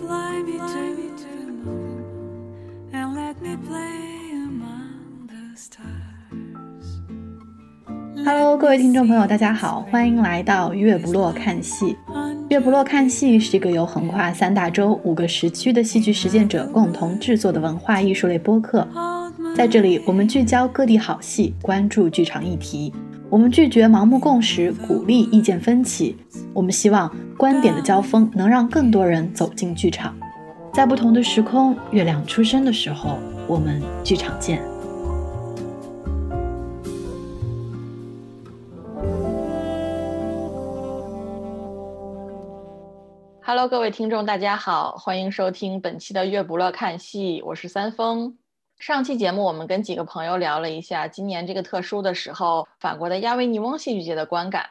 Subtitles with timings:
[0.00, 2.04] Fly me to the moon
[2.92, 7.02] and let me play among the stars.
[8.24, 11.96] Hello，各位听众朋友，大家好，欢迎来到月不落看戏。
[12.48, 18.86] 月不落看戏是一个由横跨三大洲、五个时区的戏剧实践者共同制作的文化艺术类播客。
[19.56, 22.92] 在这里，我们聚焦各地好戏，关注剧场议题。
[23.30, 26.16] 我们拒绝盲目共识，鼓励意见分歧。
[26.54, 30.16] 我们希望观点的交锋能让更多人走进剧场。
[30.72, 34.62] 在不同的时空，月亮出生的时候，我们剧场见。
[43.42, 48.38] Hello，各位听众，大家好，欢迎收听本期的月不落看戏，我是三丰。
[48.78, 54.70] 上期节目我们跟几个朋友聊了一下今年这个特殊的时候，法国的亚维尼翁戏剧节的观感。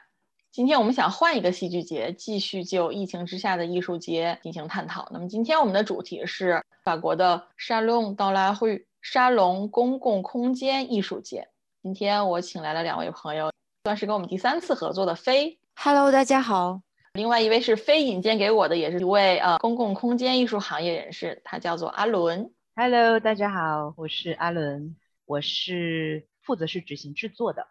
[0.50, 5.10] 今天我们想换一个戏剧节，继续就疫情之下的艺术节进行探讨。
[5.12, 11.50] 那么今天我们的主题是法国的沙龙到拉会沙龙公共空间艺术节。
[11.84, 13.52] 今天我请来了两位朋友，
[13.84, 15.60] 算是跟我们第三次合作的飞。
[15.76, 16.80] Hello，大家好。
[17.14, 22.50] 另外一位是飞引荐给我的，也是一位呃公共空间艺术行业人士，他叫做阿伦。
[22.80, 27.66] Hello，大家好，我是阿伦，我是负责是执行制作的。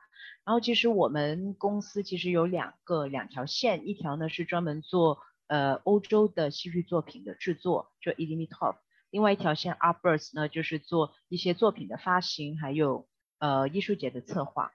[0.45, 8.79] 然后其实我们公司其实有两个两条线，一条呢是专门做呃欧洲的戏剧作品的制作，就 e d i m i t o p
[9.11, 13.07] 另外一条线 arbors 呢就是做一些作品的发行，还有
[13.39, 14.73] 呃艺术节的策划。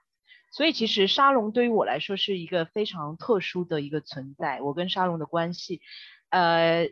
[0.50, 5.82] 所以其实沙龙对于我来说是一个非常特殊的一个存在，我跟沙龙的关系，
[6.30, 6.88] 呃。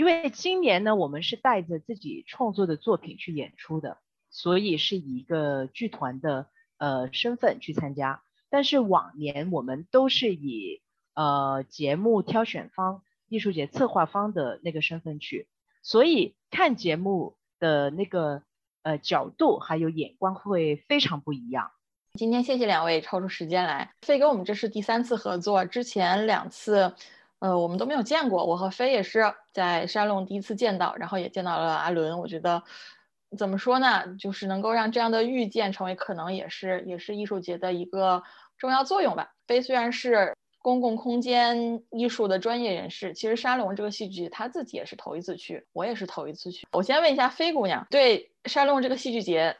[0.00, 3.98] 因为今年呢，我们是带着自己创作的作品去演出的，
[4.30, 6.46] 所以是以一个剧团的
[6.78, 8.22] 呃身份去参加。
[8.48, 10.80] 但是往年我们都是以
[11.12, 15.48] 呃节目挑选方、艺术节策划方的那个身份去，
[15.82, 18.42] 所以看节目的那个
[18.82, 21.72] 呃角度还有眼光会非常不一样。
[22.14, 26.94] 今天谢谢两位抽出时间来，飞哥，我们这是第三次合作，之前两次。
[27.40, 32.18] 呃，我们都没有见过，我和飞也是在沙龙第一次见到，然后也见到了阿伦。
[32.18, 32.62] 我觉得
[33.38, 38.22] 怎么说呢，就是能够让这样的遇见成为可能，也是也是艺术节的一个
[38.58, 39.32] 重要作用吧。
[39.46, 46.68] 飞虽然是公共空间艺术的专业人士，其实沙龙这个戏剧他自己也是头一次去，我也是头一次去。
[46.72, 49.56] 我先问一下飞姑娘，对沙龙这个戏剧节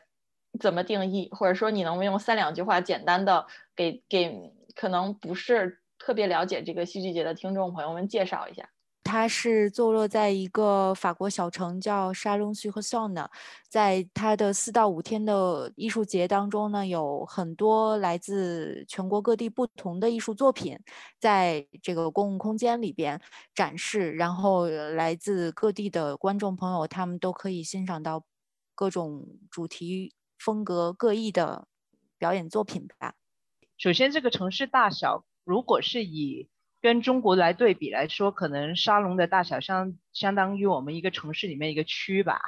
[0.60, 5.79] 怎么定义，或者说你能不能用三两句话简单的给给可能不是。
[6.00, 8.68] 特别了解这个戏剧节的听众朋友们介绍一下，
[9.04, 13.30] 它是坐落在一个法国小城叫沙龙苏和桑的，
[13.68, 20.78] 在它的四到五天的艺术节当中呢，有很多来自全国各地不同的艺术作品，
[21.18, 23.20] 在这个公共空间里边
[23.54, 28.24] 展示，然后来自各地的观众朋友，他们都可以欣赏到
[28.74, 31.66] 各种主题风格各异的
[32.16, 33.14] 表演作品吧。
[33.76, 35.24] 首先，这个城市大小。
[35.44, 36.48] 如果是以
[36.80, 42.40] 跟中国来对比来说，可能沙龙的大小相相当于我们一个城市里面一个区吧。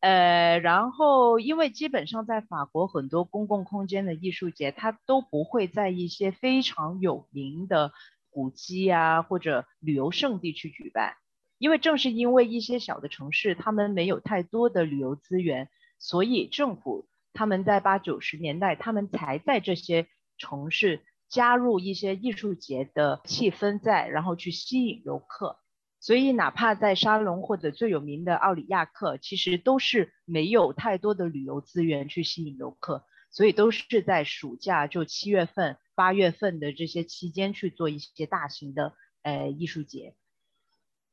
[0.00, 7.92] 呃，然后因为基本上在法国很多公共空间的艺术节，它都不会在一些非常有名的
[8.30, 11.14] 古迹啊或者旅游胜地去举办，
[11.58, 15.68] 因为正是因为一些小的城市，他们没有太多的旅游资源，
[15.98, 20.06] 所以政府他们在八九十年代，他们才在这些
[20.38, 21.02] 城市。
[21.28, 25.58] 加入一些艺术节的气氛在，然后去吸引游客。
[26.00, 40.14] 所以哪怕在沙龙或者最有名的奥里亚克，其实都是没有太多的旅游资源去吸引游客，所以都是在暑假就七月份、八月份的这些期间去做一些大型的呃艺术节。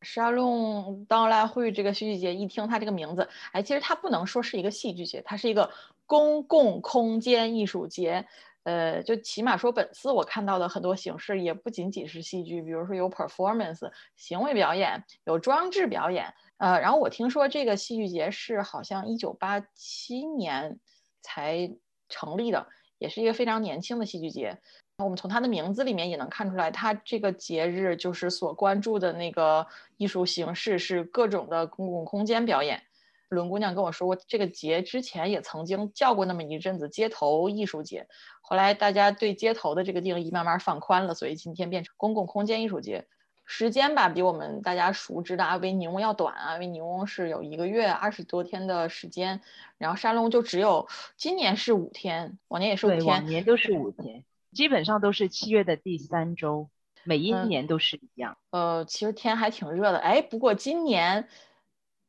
[0.01, 5.71] 沙龙当来会这个戏剧节，一听它这个名字，哎，其实它不能说是一个戏剧节，它是一个
[6.05, 8.27] 公共空间艺术节。
[8.65, 16.33] 呃，就起码说本次我看到的很多形式也不仅仅是戏剧，比如说有 performance 行为表演，有装置表演。
[16.57, 20.79] 呃，然后我听说这个戏剧节是好像一九八七年
[21.21, 21.71] 才
[22.09, 22.67] 成立的，
[22.97, 24.57] 也是一个非常年轻的戏剧节。
[24.97, 29.67] 我们从它的名字里面也能看出来，它这个节日就是所关注的那个
[29.97, 32.81] 艺术形式是各种的公共空间表演。
[33.29, 38.07] 伦姑娘跟我说过，这个节之前也曾经叫过那么一阵子街头艺术节，
[38.41, 43.07] 后来大家对街头的这个定义慢慢放宽了，所以今天变成公共空间艺术节。
[43.47, 49.41] 时间吧，比我们大家熟知的阿维尼翁要短，啊阿维尼翁是有一个月二十多天的时间，
[49.77, 56.69] 然后沙龙就只有今年是五天，往年也是五，天往，年都是五天，基本上都是七月的第三周。
[57.03, 58.35] 每一嗯年都是一样。
[58.49, 61.27] 呃，其实天还挺热的，哎，不过今年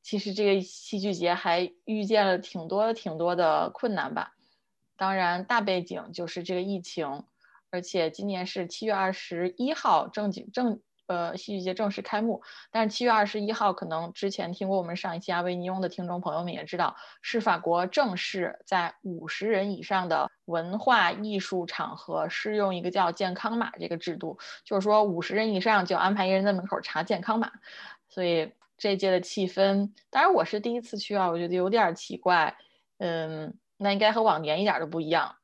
[0.07, 4.35] 其实这个戏剧节还遇见了挺多挺多的困难吧。
[4.97, 7.25] 当然，大背景就是这个疫情，
[7.71, 27.51] 而且今年是七月二十一号正经正呃戏剧节正式开幕，但是七月二十一号可能之前听过我们上一期阿维尼翁的听众朋友们也知道，是法国正式在五十人以上的文化艺术场合适用一个叫健康码这个制度，就是说五十人以上就安排一人在门口查健康码，
[28.09, 32.57] 所以这一届的气氛，当然我是第一次去啊，我觉得有点奇怪，
[32.99, 35.37] 嗯，那应该和往年一点都不一样。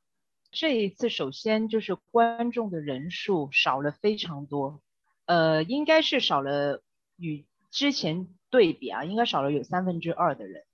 [0.51, 4.83] 这一次首先就是观众的人数少了非常多，
[5.25, 6.83] 呃，应该是少了
[7.17, 10.65] 与之前对比啊，应该少了有三分之二的人。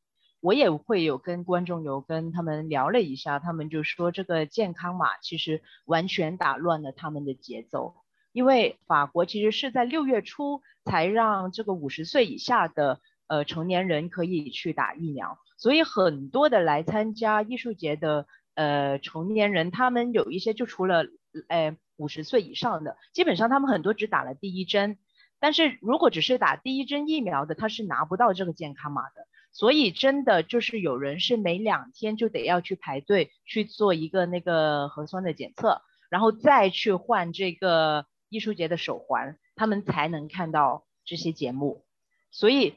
[0.40, 7.94] 我也会有跟观众有跟他们聊了一下，他们就说这个健康码其实完全打乱了他们的节奏，
[8.38, 21.06] 因为法国其实是在六月初才让这个五十岁以下的呃成年人可以去打疫苗，所以很多的来参加艺术节的呃成年人，他们有一些就除了
[21.48, 24.98] 呃五十岁以上的，基本上他们很多只打了第一针，
[25.40, 29.26] 但是如果只是打第一针疫苗的，他是拿不到这个健康码的。
[29.50, 41.84] 所以真的就是有人是每两天就得要去排队去做一个那个核酸的检测，然后再去换这个艺术节的手环，他们才能看到这些节目。
[42.30, 42.76] 所以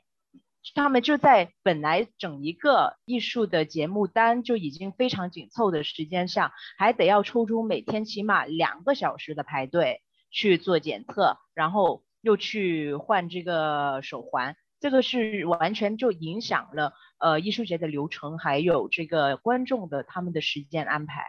[0.76, 14.56] 他们就在本来整一个艺术的节目单就已经非常紧凑的时间下，还得要抽出每天起码两个小时的排队去做检测，然后又去换这个手环。
[14.80, 21.26] 这个是完全就影响了呃艺术节的流程，还有这个观众的他们的时间安排。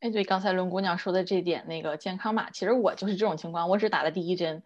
[0.00, 4.62] 哎，对，刚才伦姑娘说的这点，那个健康码，其实我就是这种情况，我只打了第一针，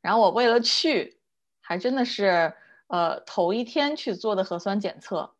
[0.00, 1.16] 然后我为了去，
[1.60, 2.54] 还真的是
[2.86, 5.32] 呃头一天去做的核酸检测。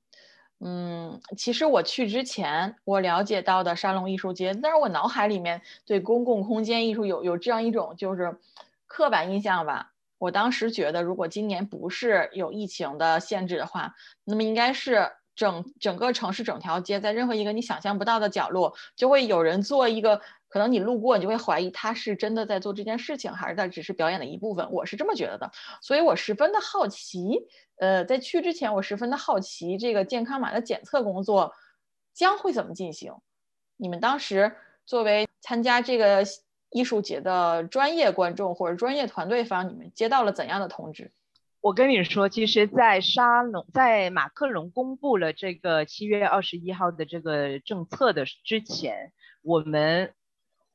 [0.59, 8.39] 嗯，其实我去之前，我了解到的沙龙艺术节，但是我脑海里面对公共空间艺术有有这样一种就是
[8.87, 9.93] 刻板印象吧。
[10.19, 13.95] 我当时觉得，如果今年不是有疫情的限制的话，
[14.25, 24.73] 那么应该是整整个城市整条街，在任何一个你想象不到的角落，就会有人做一个，可能你路过，你就会怀疑他是真的在做这件事情，还是他只是表演的一部分。
[24.73, 27.47] 我是这么觉得的，所以我十分的好奇。
[27.77, 31.53] 呃，在去之前，我十分的好奇这个健康码的检测工作
[32.13, 33.15] 将会怎么进行。
[33.77, 36.25] 你们当时作为参加这个。
[36.73, 41.13] 艺术节的专业观众或者专业团队方，你们接到了怎样的通知？
[41.67, 50.15] 我跟你说，其实，在沙龙，在马克龙公布了这个七月二十一号的这个政策的之前，我们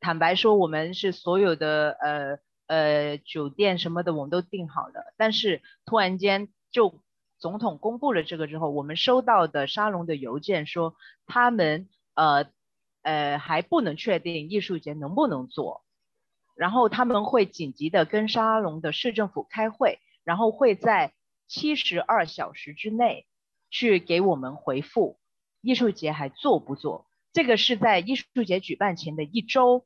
[0.02, 7.00] 坦白说，我们是所有的呃呃酒店什么的我们都订好了，但是突然间就
[7.40, 10.96] 总统公布了这个之后，我们收到的沙龙的邮件说，
[11.26, 12.48] 他们呃
[13.02, 15.86] 呃还不能确定艺术节能不能做。
[16.54, 21.14] 然后他们会紧急的跟沙龙的市政府开会，然后会在
[21.48, 23.26] 七十二小时之内
[23.70, 25.20] 去给我们回复，
[25.62, 27.08] 艺术节还做不做？
[27.34, 29.86] 这个是在艺术节举办前的一周。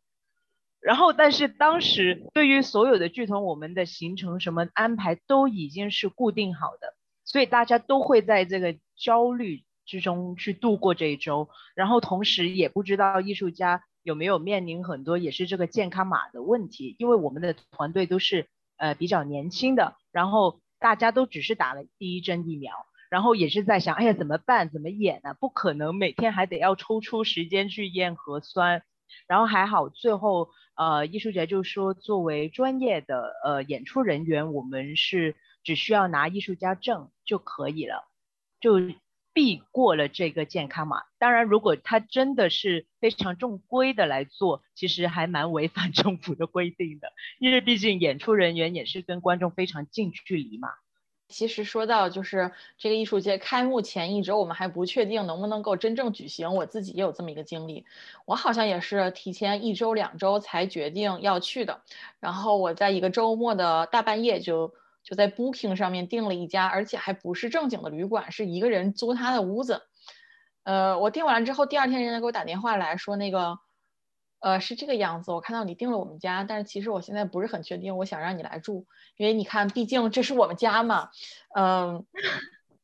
[0.79, 11.49] 然后，但是当时对于所有的剧团，我们的行程什么安排都已经是固定好的，所以大家都会在这个焦虑之中去度过这一周。
[11.75, 13.83] 然后同时也不知道艺术家。
[14.05, 16.95] 有没有面临很多也是这个健康码的问题？
[16.99, 22.73] 因为我们的团队都是呃比较年轻的，然后大家都只是打了第一针疫苗，
[23.09, 24.69] 然后也是在想，哎呀怎么办？
[24.69, 25.33] 怎么演呢？
[25.33, 28.83] 不可能每天还得要抽出时间去验核酸。
[29.27, 38.07] 然后还好，最后呃艺术节就说，作为专业的呃演出人员，我们是只需要拿艺术家证就可以了，
[38.59, 38.79] 就。
[39.35, 50.69] 避过了这个健康码，当然，如果他真的是非常正规的来做，其实还蛮违反 政府的规定的，因为毕竟演出人员也是跟观众非常近距离嘛。
[51.27, 57.85] 其实说到就是这个艺术节开幕前一周，我们还不确定能不能够真正举行，我自己也有这么一个经历，
[58.25, 61.81] 我好像也是提前一周两周才决定要去的，
[62.21, 64.73] 然后我在一个周末的大半夜就。
[65.05, 69.83] 就在 Booking 上面订了一家，而且还不是正经的旅馆，是一个人租他的屋子。
[70.63, 73.59] 呃，我订完之后，第二天人家给我打电话来说，那个，
[74.39, 81.11] 呃，是这个样子，我看到你订了我们家，但是其实我现在不是很确定，我想让你来住，因为你看，毕竟这是我们家嘛。
[81.55, 82.03] 嗯，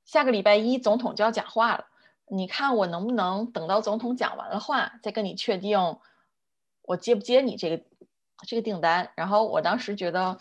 [0.06, 1.86] 下个礼拜一总统就要讲话了，
[2.30, 5.98] 你看我能不能等到总统讲完了话，再跟你确定
[6.84, 7.84] 我接不接你这个
[8.48, 10.38] 这个订单，然后我当时觉得，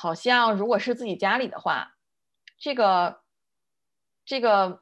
[0.00, 1.92] 好像如果是自己家里的话，
[2.58, 3.20] 这个
[4.24, 4.80] 这个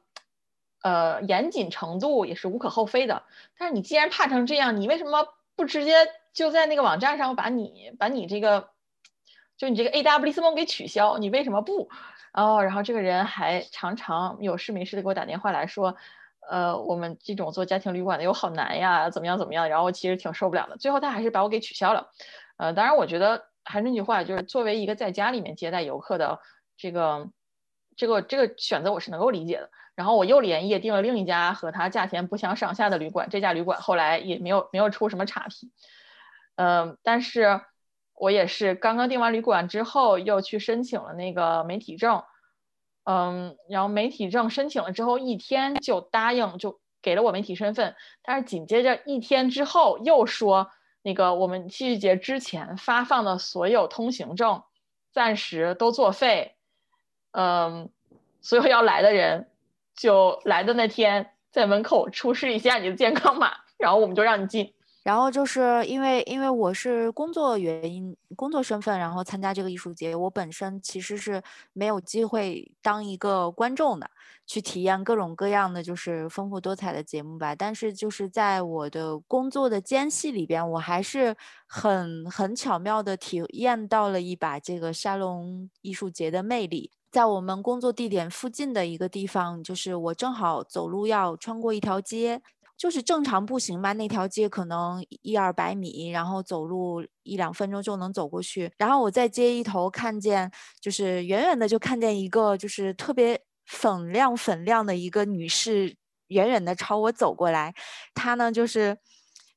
[0.81, 3.23] 呃严谨程度也是无可厚非的。
[3.57, 8.69] 但是你既然怕成这样，你为什么不直接就在那个网站上把你把你这个
[9.57, 11.17] 就你这个 A W 利斯梦给取消？
[11.17, 11.89] 你为什么不？
[12.31, 15.97] 哦，然后这个人还常常有事没事的给我打电话来说。
[16.49, 19.67] 呃，我们这种做家庭旅馆的又好难呀，怎么样怎么样？
[19.67, 22.09] 然后我其实挺受不了的，最后他还是把我给取消了。
[22.57, 26.39] 呃，当然我觉得还是那句话，就是作为一个在家里面接待游客的
[26.75, 27.29] 这个
[27.95, 29.69] 这个这个选择，我是能够理解的。
[29.93, 35.71] 然后我又连夜订了另一家和他价钱不相上下的旅馆，这家旅馆后来也没有没有出什么差评。
[36.55, 37.61] 嗯，但是
[38.15, 42.23] 我也是刚刚订完旅馆之后，又去申请了那个媒体证。
[43.03, 47.95] 嗯，然后媒体证申请了之后，一天就答应，就给了我媒体身份。
[48.23, 54.63] 但是紧接着一天之后，又说那个我们戏剧节之前发放的所有通行证
[55.11, 56.55] 暂时都作废。
[57.31, 57.89] 嗯，
[58.41, 59.49] 所有要来的人
[59.95, 64.73] 就来的那天在门口出示一下你的健康码，然后我们就让你进。
[65.03, 70.15] 然后就是因为因为我是工作原因、工作身份，然后参加这个艺术节。
[70.15, 71.41] 我本身其实是
[71.73, 74.11] 没有机会当一个观众的，
[74.45, 77.55] 去体验各种各样的就是丰富多彩的节目吧。
[77.55, 86.91] 但是就是在我的工作的间隙里边，我还是很很巧妙的体验到了一把这个沙龙艺术节的魅力。
[87.09, 92.41] 在我们工作地点附近的一个地方，就是我正好走路要穿过一条街。
[92.79, 98.71] 就是正常步行吧，那条街可能一二百米，然后走路一两分钟就能走过去。
[98.77, 105.93] 然后我在街一头看见，就是远远的就看见一个就是特别粉亮粉亮的一个女士，
[106.29, 107.75] 远远的朝我走过来。
[108.13, 108.97] 她呢就是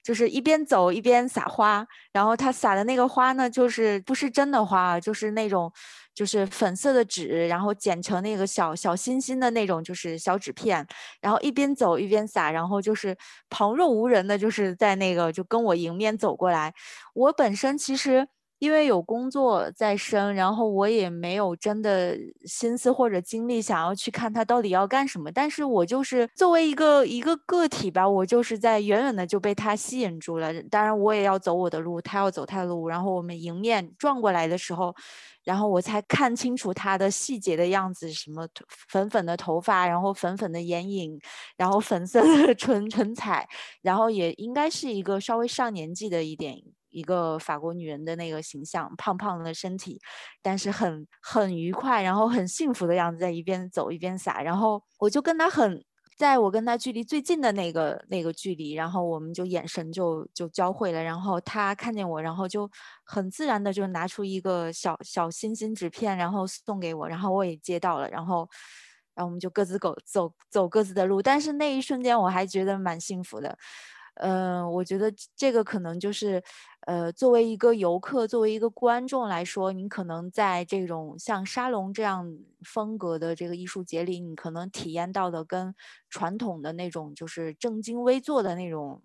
[0.03, 5.73] 就是一边走一边撒花，然后她撒的那个花呢，就是不是真的花，就是那种。
[6.15, 10.87] 就是粉色的纸，然后剪成那个小小星星的那种，就是小纸片，
[11.21, 13.17] 然后一边走一边撒，然后就是
[13.49, 16.75] 旁若无人的，就是在那个就跟我迎面走过来。
[17.15, 18.29] 我本身其实。
[18.63, 25.33] 因为有工作在身，然后我也没有真的心思或者精力想要去看他到底要干什么。
[25.33, 30.55] 但是我就是作为一个一个个体吧，我就是在远远的就被他吸引住了。
[30.71, 32.87] 当然我也要走我的路，他要走他的路。
[32.87, 34.95] 然后我们迎面撞过来的时候，
[35.43, 38.47] 然后我才看清楚他的细节的样子，什么
[38.89, 41.19] 粉粉的头发，然后粉粉的眼影，
[41.57, 43.49] 然后粉色的 唇唇彩，
[43.83, 46.63] 然后也应该是一个稍微上年纪的一点。
[46.93, 50.01] 一个法国女人的那个形象，胖胖的身体，
[50.43, 54.41] 但是很很愉快，然后很幸福的样子，在一边走一边撒。
[54.43, 55.85] 然后我就跟她很，
[56.17, 61.03] 在我跟她距离最近的那个那个距离，然后我们就眼神就就交汇了。
[61.03, 62.71] 然后她看见我，然后就
[63.05, 68.09] 很自然的就拿出一个小小星星纸片，然后送给我，然后我也接到了。
[68.11, 68.49] 然后，
[69.15, 71.23] 然后我们就各自走走走各自的路。
[71.23, 73.57] 但是那一瞬间，我还觉得蛮幸福的。
[74.17, 76.43] 嗯，我觉得这个可能就是，
[76.83, 85.75] 呃，作为一个游客，作为一个观众来说，你可能在这种像沙龙这样风格的这个艺术节里，你可能体验到的跟
[86.11, 89.01] 传统的那种就是正襟危坐的那种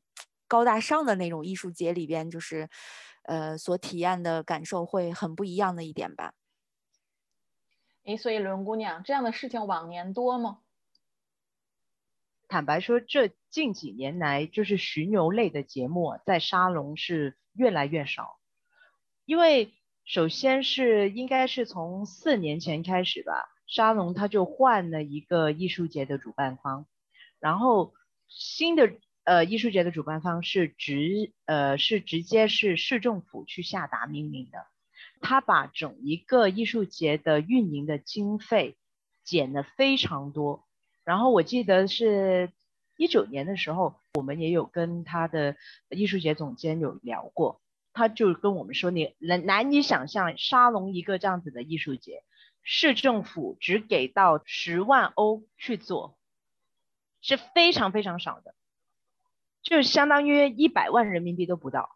[0.48, 2.68] 高大上的那种艺术节里边，就是，
[3.24, 6.34] 呃，所体验的感受会很不一样的一点吧。
[8.06, 10.60] 哎，所以伦姑娘，这样的事情往年多吗？
[12.48, 18.38] 坦白说，这近几年来，就是巡游类的节目在沙龙是越来越少。
[19.26, 19.74] 因为
[20.06, 26.88] 首先是应该是从四年前开始吧，沙龙它就换了一个艺术节的主办方，
[27.42, 27.94] 然后
[28.30, 28.94] 新的
[29.26, 34.66] 呃艺术节的主办方是直呃是直接是市政府去下达命令的，
[35.20, 38.78] 他把整一个艺术节的运营的经费
[39.26, 40.67] 减了非常多。
[41.08, 42.52] 然后我记得是
[42.98, 45.56] 一九年的时候，我们也有跟他的
[45.88, 47.62] 艺术节总监有聊过，
[47.94, 52.24] 他就跟我们说，你难难以想象沙龙一个这样子的艺术节，
[52.62, 56.18] 市政府只给到十万欧去做，
[57.22, 58.54] 是非常非常少的，
[59.62, 61.96] 就相当于一百万人民币都不到，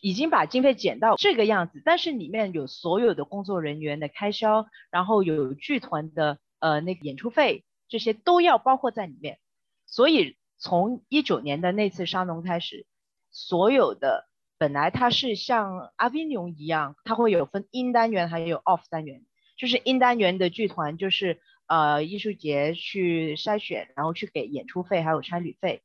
[0.00, 6.38] 已经把经费减到这个样子，但是里面有所有的工作人员的开销，然后有剧团的。
[6.58, 9.38] 呃，那个演出费这些都要包括在里面，
[9.86, 12.86] 所以从一九年的那次沙龙开始，
[13.30, 19.24] 所有的本来它是像阿维尼一样，它会有分 in 单元还有 off 单元，
[19.56, 25.82] 就是 in 单元的剧团就是呃艺术节去筛选，然后去给演出费还有差旅费，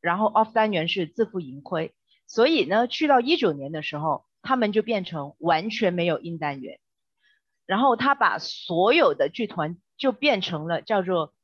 [0.00, 1.92] 然后 off 单元是自负盈亏，
[2.26, 6.78] 所以呢，去到一九年的时候，他们就变成完全没有音单元，
[7.68, 11.34] 然后他把所有的剧团就变成了叫做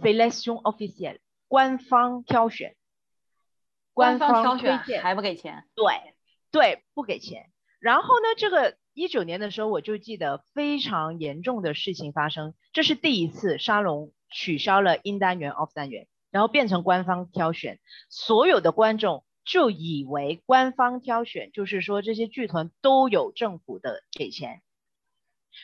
[0.00, 2.76] selection official 官方挑选，
[3.92, 6.14] 官方挑选还不给钱，对
[6.52, 7.50] 对，不给钱。
[7.80, 24.62] 然后呢，这个一九年的时候，我就记得非常严重的事情发生，这是第一次沙龙取消了音单元、off 单元，然后变成官方挑选，所有的观众就以为官方挑选就是说这些剧团都有政府的给钱，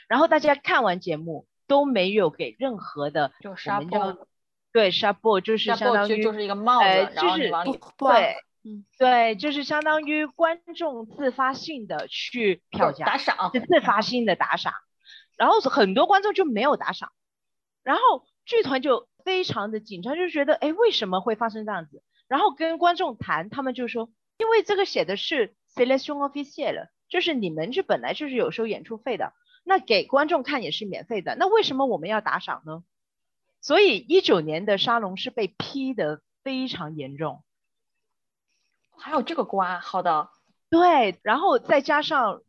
[0.08, 4.26] 然后大家看完节目都没有给任何的，就我沙们叫布，
[4.72, 7.42] 对 b o 就是相当于就就是一个帽子，呃然后就
[7.72, 8.36] 是对。
[8.62, 14.74] 嗯，对，就是相当于观众自发性的去票价，打赏，是自发性的打赏，
[15.38, 17.10] 然后很多观众就没有打赏，
[17.82, 22.02] 然后剧团就非常的紧张，就觉得哎为什么会发生这样子？
[22.28, 29.32] 然后跟观众谈，他们就说，因为这个写的是 selection official，就是你们是本来就是有收演出费的，
[29.70, 32.82] 那给观众看也是免费的，那为什么我们要打赏呢？
[33.60, 37.44] 所以一九年的沙龙是被批的非常严重。
[38.98, 40.28] 还有这个瓜，好的，
[40.70, 42.42] 对，然后再加上，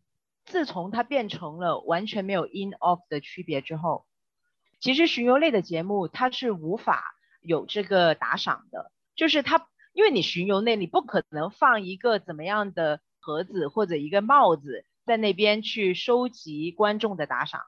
[0.46, 4.08] 自从它变成了完全没有 in off 的区别之后，
[4.80, 17.60] 其实巡游类的节目它是无法有这个打赏的，就是它，因为你巡游内你不可能放一个怎么样的盒子或者一个帽子在那边去收集观众的打赏，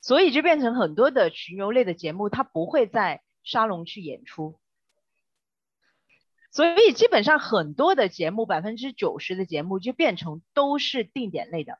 [0.00, 4.58] 所以就变成很多的巡游类的节目它不会在沙龙去演出。
[6.50, 11.78] 所以基本上很多的节目，百分之九十的节目就变成都是定点类的。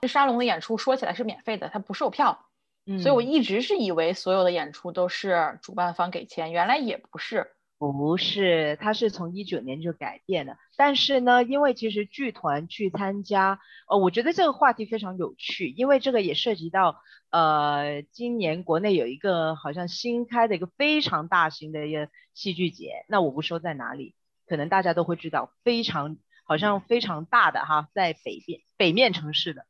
[0.00, 2.48] 这沙龙的演出说起来是免费的，它不售票，
[2.86, 7.54] 嗯所以我一直是以为所有的演出都是主办方给钱，原来也不是。
[7.80, 10.58] 不是，它是从一九年就改变了。
[10.76, 13.58] 但是呢，因为其实剧团去参加，
[13.88, 24.14] 呃，我觉得这个话题非常有趣，因为这个也涉及到，呃，今年国内有一个好像新开的一个非常大型的一个戏剧节，那我不说在哪里，
[24.46, 29.64] 可能大家都会知道，非常好像非常大的哈，在北边北面城市的，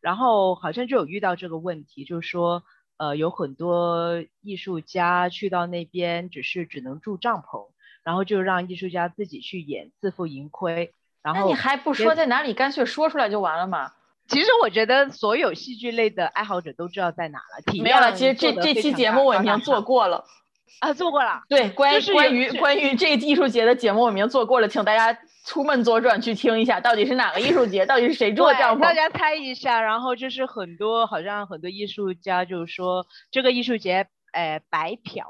[0.00, 2.62] 然后好像就有遇到这个问题，就是说。
[3.02, 7.66] 呃，有很多艺术家去到那边，只是只能住帐篷，
[8.04, 10.94] 然后就让艺术家自己去演，自负盈亏。
[11.20, 13.90] 然后那你还不说在哪里，干脆说出来就完了嘛？
[14.28, 17.60] 其实我觉得所有戏剧类的爱好者都知道在哪了。
[17.66, 20.24] 体没有了，其实这这期节目我已经做过了。
[20.80, 21.42] 啊，做过了。
[21.48, 28.80] 对，关于就是关于关于这个艺术节的节目，我们已经做过了，请大家出门左转去听一下，到底是哪个艺术节，到底是谁做的对，帐篷。
[28.80, 35.26] 大家猜一下，然后就是很多好像很多艺术家就是说这个艺术节，呃，白嫖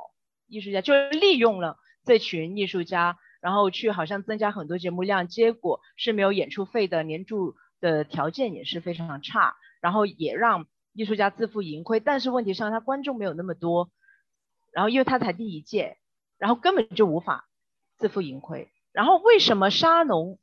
[0.49, 12.01] 艺术家，就是利用了这群艺术家，然后去好像增加很多节目量，结果是没有演出费的，年住的条件也是非常差，然后也让艺术家自负盈亏。
[12.01, 13.91] 但是问题上，他观众没有那么多，
[14.73, 15.99] 然后因为他才第一届，
[16.39, 17.49] 然后根本就无法
[17.99, 18.71] 自负盈亏。
[18.93, 20.39] 然后为什么沙龙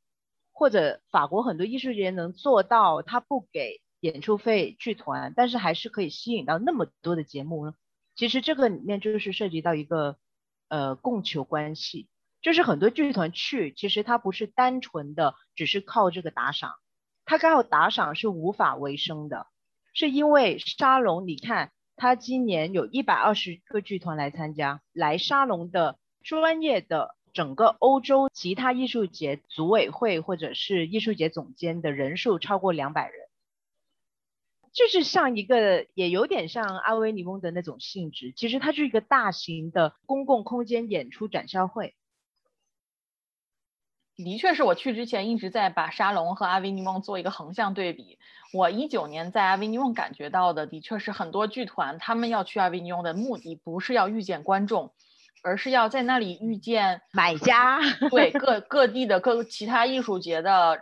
[0.52, 7.74] 或者法国很多艺术节能做到他不给演出费剧团，但是还是可以吸引到那么多的节目呢？
[8.16, 10.18] 其实这个里面就是涉及到一个
[10.68, 12.10] 呃供求关系，
[12.42, 16.74] 就是很多剧团去，其实他不是单纯的只是靠这个打赏，
[17.26, 19.48] 他靠打赏是无法为生的，
[19.94, 33.28] 是因为沙龙，你看他今年有一百二十个剧团来参加，来沙龙的专业的整个欧洲其他艺术节组委会或者是艺术节总监的人数超过两百人，
[34.72, 41.96] 就是像一个也有点像阿维尼翁的那种性质，其实它是一个大型的公共空间演出展销会。
[44.24, 48.20] 的确是我去之前一直在把沙龙和阿维尼翁做一个横向对比。
[48.52, 54.92] 我一九年在阿维尼翁感觉到的，的确是很多剧团他们要去阿维尼翁的目的不是要遇见观众，
[55.44, 57.80] 而是要在那里遇见买家，
[58.10, 60.82] 对 各各地的各其他艺术节的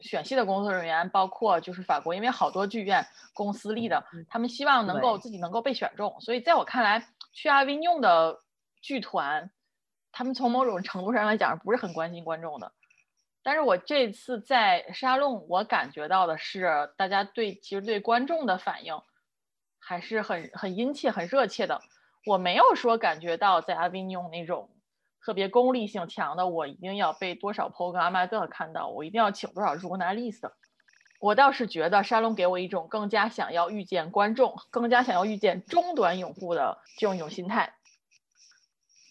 [0.00, 8.38] 选戏的工作人员，包括就是法国，因为好多剧院公私立的，他们希望能够自己能够被选中，所以在我看来，去阿维尼翁的
[8.80, 9.50] 剧团，
[10.12, 12.72] 他们从某种程度上来讲不是很关心观众的。
[13.42, 19.00] 但是我这次在沙龙，我感觉到的是，大家对其实对观众的反应
[19.78, 21.80] 还是很很殷切、很热切的。
[22.26, 24.68] 我没有说感觉到在阿维尼翁那种
[25.24, 30.50] 特别功利性强的，我一定要被多少 p o g 阿麦特看到，我一定要请多少 j o u r n a l i s t
[31.20, 37.72] 我倒是觉得沙龙给我一种更加想要遇见观众、更加想要遇见中短用户的这种一种心态。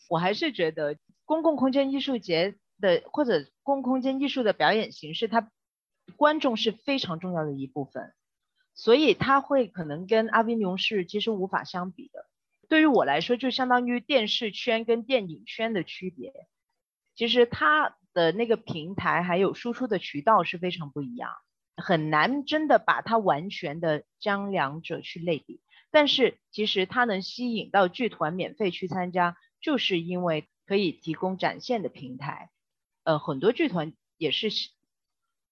[0.10, 5.52] 我还是觉得公共空间艺术节的或者公共空间艺术的表演形式，它
[6.16, 8.14] 观众是非常重要的一部分，
[8.74, 12.26] 所以它会可能跟阿维尼翁是其实无法相比的。
[12.70, 16.34] 对于我来说，就相当于电视圈跟电影圈的区别，
[17.16, 21.32] 其实它的那个平台还有输出的渠道是非常不一样，
[21.76, 25.62] 很难真的把它完全的将两者去类比。
[25.92, 32.50] 但是其实它能吸引到剧团免费去参加，就是因为可以提供展现的平台。
[33.04, 34.50] 呃，很多剧团也是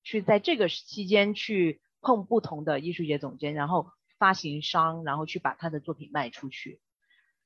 [0.04, 6.80] 去在这个期间去碰不同的艺术节总监，然后发行商，然后去把他的作品卖出去。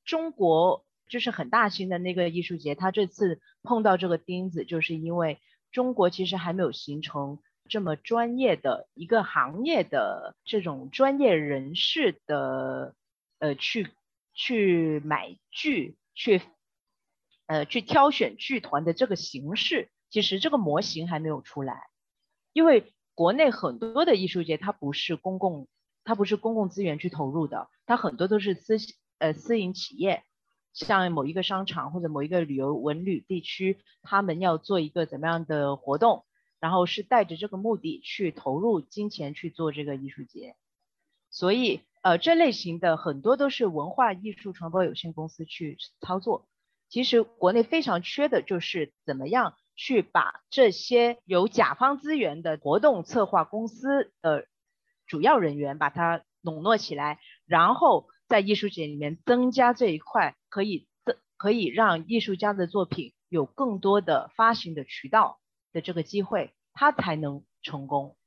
[0.03, 5.39] 中国就是很大型的那个艺术节，他这次碰到这个钉子，就是因为
[5.71, 12.95] 中国其实还没有形成这么专业的一个行业的这种专业人士的
[13.37, 13.91] 呃去
[14.33, 16.41] 去买剧去
[17.47, 19.89] 呃去挑选剧团的这个形式。
[20.09, 21.87] 其实这个模型还没有出来，
[22.51, 25.67] 因为国内很多的艺术节它不是公共，
[26.03, 28.77] 它不是公共资源去投入的，它很多都是私
[29.19, 30.23] 呃私营企业，
[30.73, 36.25] 像某一个商场或者某一个旅游文旅地区，他们要做一个怎么样的活动，
[36.59, 40.55] 然后是带着这个目的去投入金钱去做这个艺术节，
[41.29, 46.47] 所以呃这类型的很多都是文化艺术传播有限公司去操作，
[46.89, 49.55] 其实国内非常缺的就是怎么样。
[49.81, 54.45] 去把这些有甲方资源的活动策划公司的
[55.07, 65.39] 主要人员把它笼络起来，然后在艺术节里面增加这一块，可以增可以让艺术家的作品有更多的发行的渠道
[65.71, 68.17] 的这个机会，他才能成功。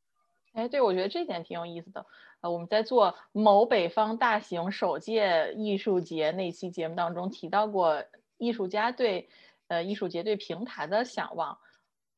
[0.54, 2.06] 哎，对，我觉得这点挺有意思的。
[2.42, 8.04] 呃，我们在做某北方大型首届艺术节那期节目当中提到过，
[8.36, 9.28] 艺术家对。
[9.68, 11.56] 呃，艺术节对平台的想望，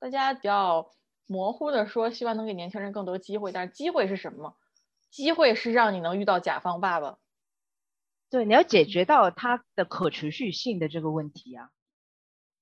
[0.01, 0.91] 大家比较
[1.29, 3.53] 模糊的说，希望能给年轻人更多机会。
[3.53, 4.57] 但是机会是什么？
[5.09, 7.19] 机会是让你能遇到甲方爸爸。
[8.29, 11.69] 对，你要解决到它的可持续性的这个问题啊。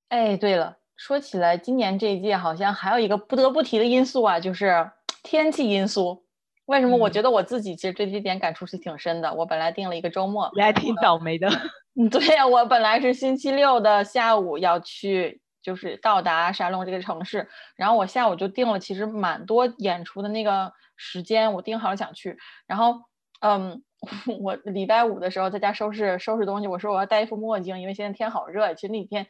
[0.09, 4.91] 哎，对了，说起来，今年这一届好像还有一个不得不提的因素啊，就是
[5.23, 6.27] 天气因素。
[6.73, 6.97] 为什么？
[6.97, 9.33] 我觉得我自己其实对这点感触是挺深的。
[9.35, 11.47] 我本来定了一个周末，你还挺倒霉的。
[11.95, 22.39] 嗯，对呀，我本来是星期六的下午要去，就是到达沙龙这个城市，然后我下午就定了，其实蛮多演出的那个时间，我定好了想去。
[22.67, 22.95] 然后，
[23.43, 23.83] 嗯，
[24.41, 28.73] 我礼拜五的时候在家收拾收拾东西，我说我要戴一副墨镜，因为现在天好热。
[28.73, 29.27] 其实那几天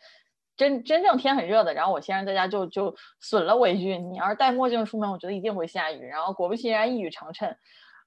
[0.63, 1.75] 真真正天很热的。
[1.75, 7.55] 然后我先生在家就就损了我一句：“你要是戴墨镜出门，我觉得一定会下雨。”然后果不其然，一语成谶。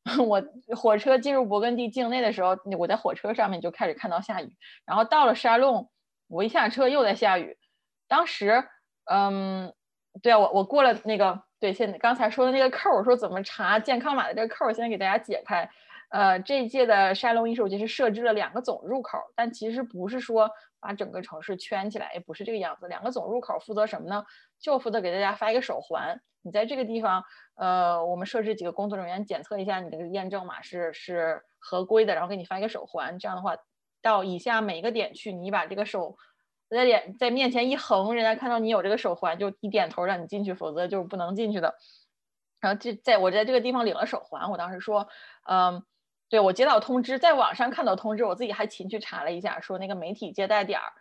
[0.27, 0.41] 我
[0.75, 5.89] 火车进入勃艮第境内的时候，我在火车上面就开始看到下雨，然后到了沙龙，
[6.27, 7.57] 我一下车又在下雨。
[8.07, 8.63] 当时，
[9.11, 9.73] 嗯，
[10.21, 15.67] 对啊，我我过了那个，对，现刚才说的那个扣，说怎么查健康码的这个扣，现在给大家解开。
[16.09, 22.87] 呃，这一届的沙龙艺术节是设置了两个总入口，但其实不是说把整个城市圈起来，也不是这个样子。
[22.87, 24.23] 两个总入口负责什么呢？
[24.59, 27.23] 就负责给大家发一个手环，你在这个地方。
[27.55, 33.17] 呃，我们设置几个工作人员检测一下你这个验证码是是合规的，然后给你发一个手环。
[33.17, 33.55] 这样的话，
[34.01, 36.17] 到以下每一个点去，你把这个手
[36.69, 41.75] 在脸在面前一横，人家看到你有这个手环，就一点头让你进去，否则就是不能进去的。
[42.59, 45.07] 然后这在我在这个地方领了手环，我当时说，
[45.47, 45.81] 嗯，
[46.29, 50.93] 对我接到通知，在网上看到通知，我自己还勤去查了一下，说那个媒体接待点儿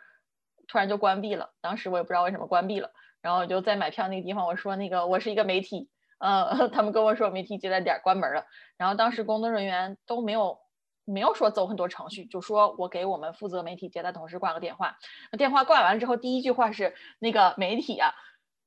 [0.68, 1.50] 突然就关闭了。
[1.60, 2.90] 当时我也不知道为什么关闭了，
[3.22, 5.88] 然后我就在买票那个地方，我说那个我是一个媒体。
[6.18, 8.46] 呃， 他们跟我说媒体接待点关门了，
[8.78, 10.58] 然后当时工作人员都没有
[11.04, 14.96] 没有说走很多程序，就说我给我们负责媒体接待同事挂个电话。
[15.36, 18.14] 电话挂完之后，第一句话是那个媒体啊，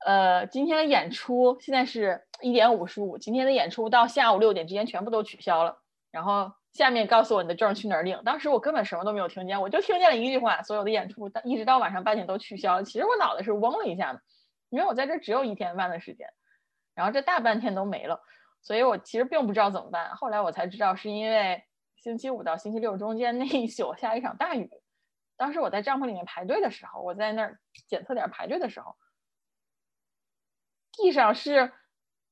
[0.05, 5.79] 呃，今天的演出现在是一点五十五，今天的演出到下午六点之间全部都取消了。
[6.17, 8.19] 然后下面告诉我你的证去哪儿领。
[8.25, 12.81] 当时我根本什么都没有听见，我就听见了一句话，所有的演出一直到晚上八点都取消。
[12.81, 14.21] 其实我脑袋是嗡了一下的，
[14.69, 16.27] 因为我在这只有一天半的时间。
[16.95, 18.19] 然后这大半天都没了，
[18.63, 20.15] 所以我其实并不知道怎么办。
[20.15, 21.63] 后来我才知道，是因为
[21.97, 24.71] 星期五到星期六中间那一宿下一场大雨。
[25.35, 28.95] 当时我在帐篷里面排队的时候，我在那儿检测点排队的时候，
[30.93, 31.71] 地上是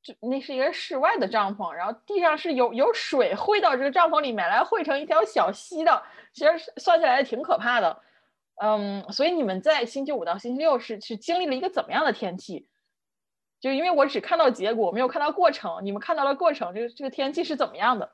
[0.06, 6.04] 就那是一个室外的帐篷，然后地上是有有水汇到这个帐篷里面来，汇成一条小溪的。
[6.32, 8.00] 其实算起来挺可怕的。
[8.62, 12.70] 嗯，所以你们在星期五到星期六是是经历了一个怎么样的天气？
[13.60, 15.80] 就因为我只看到结果，没有看到过程。
[15.84, 18.12] 你们看到了过程，这个这个天气是怎么样的？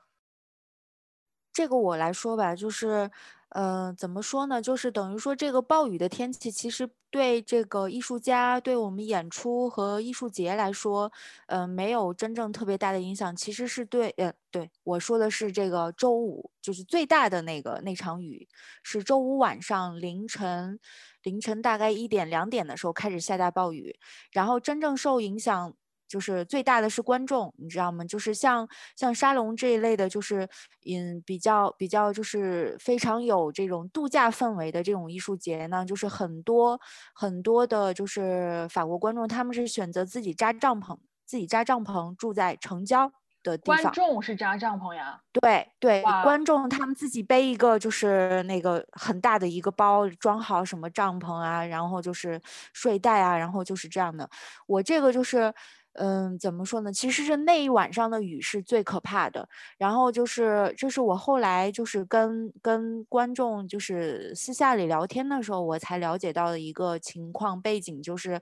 [1.52, 3.10] 这个我来说吧，就是。
[3.54, 4.62] 呃，怎么说呢？
[4.62, 11.12] 就是等于说，这个暴雨的天气，其实对这个艺术家、对我们演出和艺术节来说，
[11.48, 13.36] 呃，没有真正特别大的影响。
[13.36, 18.48] 其实是对，呃，对我说的是这个周五，就是最大的那个那场雨，
[18.82, 20.80] 是周五晚上凌晨，
[21.22, 23.98] 凌晨大概一点两点的时候开始下大暴雨，
[24.30, 25.74] 然后真正受影响。
[26.12, 28.04] 就是最大的是观众，你知道吗？
[28.04, 30.46] 就是像像沙龙这一类的，就是
[30.84, 36.78] 嗯比较比较就是非常有这种度假氛围的这种艺术节呢，就是很多
[37.14, 43.10] 很多的，就是法国观众他们是选择自己扎帐篷，自己扎帐篷住在城郊
[43.42, 43.82] 的地方。
[43.82, 45.18] 观众是扎帐篷呀？
[45.32, 52.38] 对对，观众他们自己背一个就是那个很大的一个包，装好什么帐篷啊，然后就是
[52.74, 54.28] 睡袋啊，然后就是这样的。
[54.66, 55.54] 我这个就是。
[55.94, 56.92] 嗯，怎么说呢？
[56.92, 59.48] 其实是那一晚上的雨是最可怕的。
[59.78, 68.40] 然后就是，这是我后来就是跟跟观众就是私下里聊天的时候，我才了解到的一个情况背景，就是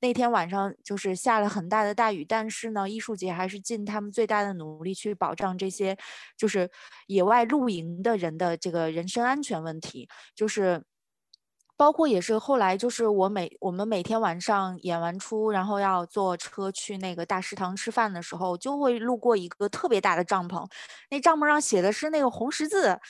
[0.00, 5.96] 那天晚上就是下了很大的大雨，但是呢，艺术节还是尽他们最大的努力去保障这些
[6.36, 6.70] 就是
[7.06, 10.82] 野外露营的人的这个人身安全问题，就是。
[11.80, 20.68] 包括也是后来，就是我每我们每天晚上演完出，然后要坐车去那个大食堂吃饭的时候，就会路过一个特别大的帐篷，
[21.08, 23.00] 那帐篷上写的是那个红十字，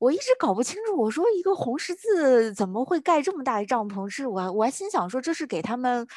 [0.00, 4.08] 我一直搞不清楚，我说一个红十字怎么会盖这么大的帐篷？
[4.08, 6.08] 是我我还心想说这是给他们。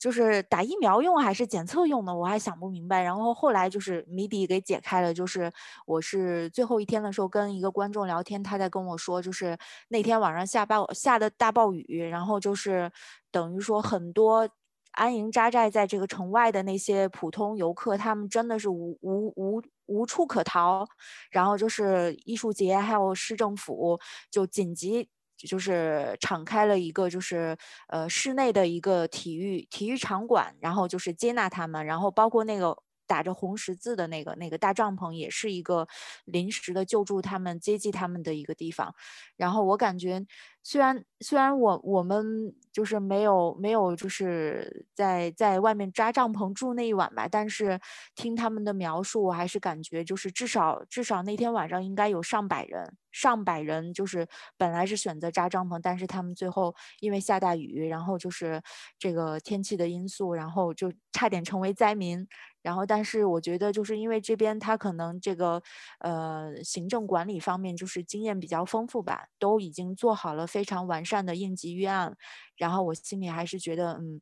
[0.00, 3.02] 就是打疫苗用还是检测用的，我还想不明白。
[3.02, 5.52] 然后后来就是谜底给解开了，就是
[5.86, 9.56] 我是最后一天的时候跟一个观众聊天，他在跟我说，就是
[9.88, 12.90] 那天晚上下暴下的大暴雨，然后就是
[13.30, 14.48] 等于说很多
[14.92, 20.88] 安营扎寨在这个城外的那些普通游客，他们真的是无无无无处可逃。
[21.30, 25.10] 然后就是艺术节还有市政府就紧急。
[25.46, 27.56] 就是敞开了一个，就是
[27.88, 32.76] 呃室内的一个体育体育场馆，然后就是接纳他们，然后包括那个
[33.10, 35.88] 打着红十字的那个那个大帐篷，也是一个
[36.24, 38.94] 临时的救助他们、接济他们的一个地方。
[39.36, 40.24] 然后我感觉。
[40.62, 47.80] 虽然虽然我我们就是没有没有就是在在外面扎帐篷住那一晚吧，但是
[48.14, 58.60] 听他们的描述，我还是感觉就是至少至少那天晚上应该有上百人上百人，就是本来是选择扎帐篷，但是他们最后因为下大雨，然后就是
[58.98, 62.28] 这个天气的因素，然后就差点成为灾民。
[62.62, 65.62] 然后但是我觉得就是因为这边他可能这个
[66.00, 70.46] 呃行政管理方面就是经验比较丰富吧，都已经做好了。
[70.46, 72.16] 非常完善的应急预案，
[72.56, 74.20] 然后我心里还是觉得，嗯。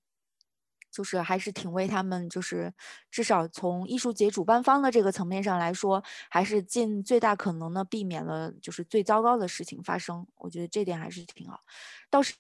[0.91, 2.73] 就是还是挺为他们，就是
[3.11, 10.27] 至少从艺术节主办方的这个层面上来说，还是尽最大可能的避免了就是最糟糕的事情发生。
[10.37, 11.61] 我觉得这点还是挺好。
[12.11, 12.35] 倒是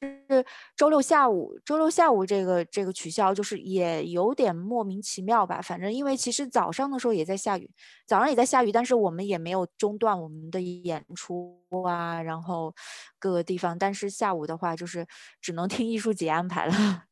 [0.74, 5.61] 周六下午，周六下午这个这个取消，就是也有点莫名其妙吧。
[5.61, 7.70] 反正因为其实早上的时候也在下雨，
[8.06, 12.74] 早上也在下雨，但是我们也没有中断我们的演出啊，然后
[13.18, 13.78] 各个地方。
[13.78, 15.06] 但是下午的话，就是
[15.42, 17.04] 只能听艺术节安排了。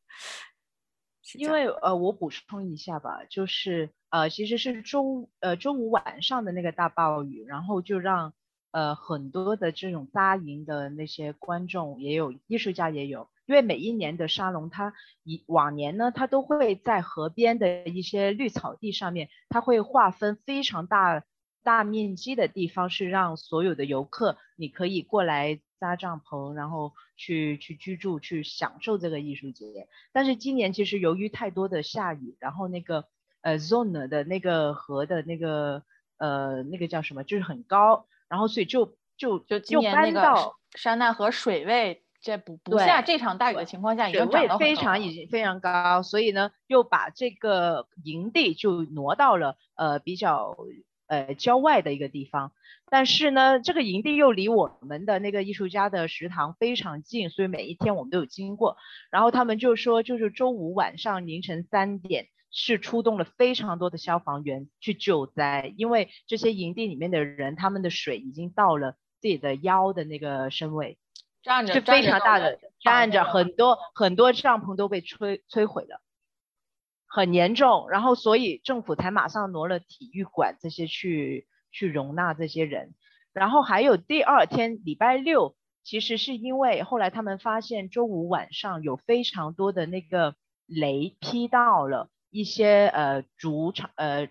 [1.35, 8.33] 因为呃，我补充一下吧，就是呃，其实是周呃周五晚上的那个大暴雨，然后就让
[8.71, 21.25] 呃很多的这种扎营的那些观众也有艺术家也有，因为每一年的沙龙，它以往年呢，它都会在河边的一些绿草地上面，它会划分非常大
[21.65, 25.61] 大面积的地方，是让所有的游客你可以过来。
[25.79, 29.89] 搭帐篷，然后去去居住，去享受这个艺术节。
[30.13, 33.05] 但是今年其实由于太多的下雨，然后那个
[33.43, 35.83] 呃 zone 的那个河的那个
[36.19, 50.57] 呃那个叫什么，就是很高，然后所以就就就今年那个山奈河水位在不不下这场大雨的情况下，已经涨非常已经非常高，所以呢又把这个营地就挪到了呃比较
[51.07, 52.53] 呃郊外的一个地方。
[52.89, 58.77] 但是呢，这个营地又离我们的那个艺术家的食堂非常近，所以每一天我们都有经过。
[59.11, 70.97] 然后他们就说，就是周五晚上凌晨三点是出动了非常多的消防员去救灾，因为这些营地里面的人，他们的水已经到了自己的腰的那个身位，
[71.43, 76.01] 站着是非常大的，站着很多很多帐篷都被摧摧毁了，
[77.17, 77.89] 很严重。
[77.91, 81.49] 然后所以政府才马上挪了体育馆这些去。
[81.73, 82.95] 去容纳这些人，
[83.35, 94.31] 然后还有第二天礼拜六，其实是因为后来他们发现周五晚上有非常多的那个雷劈到了一些呃主场呃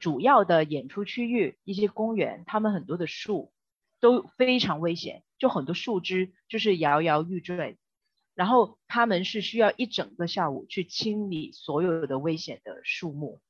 [0.00, 3.54] 主要的演出区域一些公园，他们很多的树
[3.98, 7.78] 都非常危险，就很多树枝就是摇摇欲坠，
[8.34, 13.40] 然后他们是需要一整个下午去清理所有的危险的树木，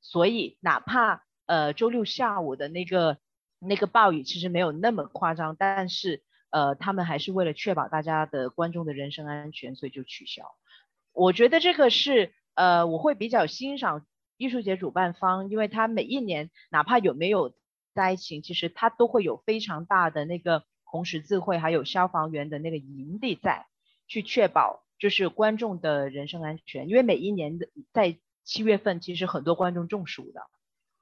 [0.00, 3.18] 所以哪怕呃周六下午的那个
[3.58, 10.44] 那个暴雨其实没有那么夸张，但是呃他们还是为了确保大家的观众的人身安全，所以就取消。
[11.12, 14.06] 我觉得这个是呃我会比较欣赏。
[14.40, 17.56] 艺术节主办方，因为他每一年哪怕有没有
[17.92, 23.66] 灾情，其实他都会有非常大的那个红十字会还有消防员的那个营地在，
[24.08, 26.88] 去确保就是观众的人身安全。
[26.88, 30.40] 因为每一年的在七月份，其实很多观众中暑的，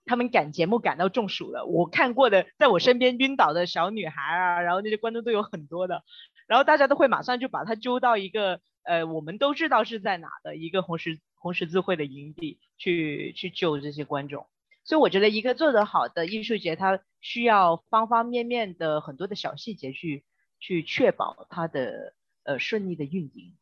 [0.05, 1.65] 他们赶节目赶到中暑了。
[1.65, 6.05] 我看过的，在我身边晕倒的小女孩啊，然后那些观众都有很多的，
[6.47, 11.19] 然后大家都会马上就把他揪到一个呃，我们都知道是在哪的一个红十。
[11.39, 14.49] 红十字会的营地去去救这些观众，
[14.83, 20.25] 所以我觉得一个做得好的艺术节，它需要方方面面的很多的小细节去
[20.59, 22.15] 去确保它的
[22.47, 23.55] 呃顺利的运营。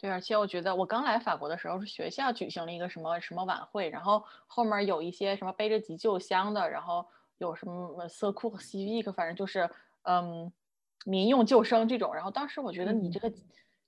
[0.00, 7.04] 对，而且我觉得我刚来法国的时候是学校举行了一个什么什么晚会，然后后面有一些什么背着急救箱的，然后
[7.38, 9.68] 有什么 s o c o c i v 反正就是
[10.02, 10.52] 嗯
[11.04, 13.32] 民用救生这种，然后当时我觉得你这个。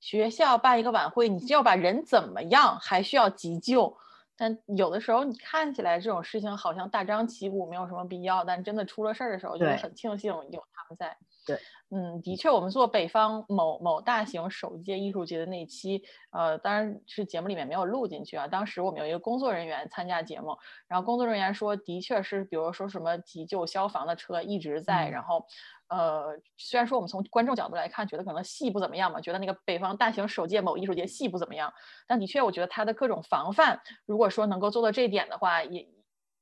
[0.00, 3.98] 学校办一个晚会，你就要把人怎么样，还需要急救。
[4.36, 8.44] 但有的时候你看起来这种事情好像大张旗鼓，没有什么必要。
[8.44, 11.16] 但真的出了事儿的时候，就很庆幸有他们在。
[11.48, 11.58] 对，
[11.90, 18.46] 嗯，的确，我们做北方某某大型首届艺术节的那期，呃，当然是节目里面没有录进去啊。
[18.46, 20.54] 当时我们有一个工作人员参加节目，
[20.86, 25.42] 然后工作人员说，的确是，比如说什么急救消防的车一直在，然后，
[25.88, 31.72] 呃，虽然说我们从观众角度来看，觉得可能戏不怎么样嘛，觉得那个北方大型首届某艺术节戏不怎么样，
[32.06, 35.88] 但的确，我觉得他的各种防范，如果说能够做到这一点的话，也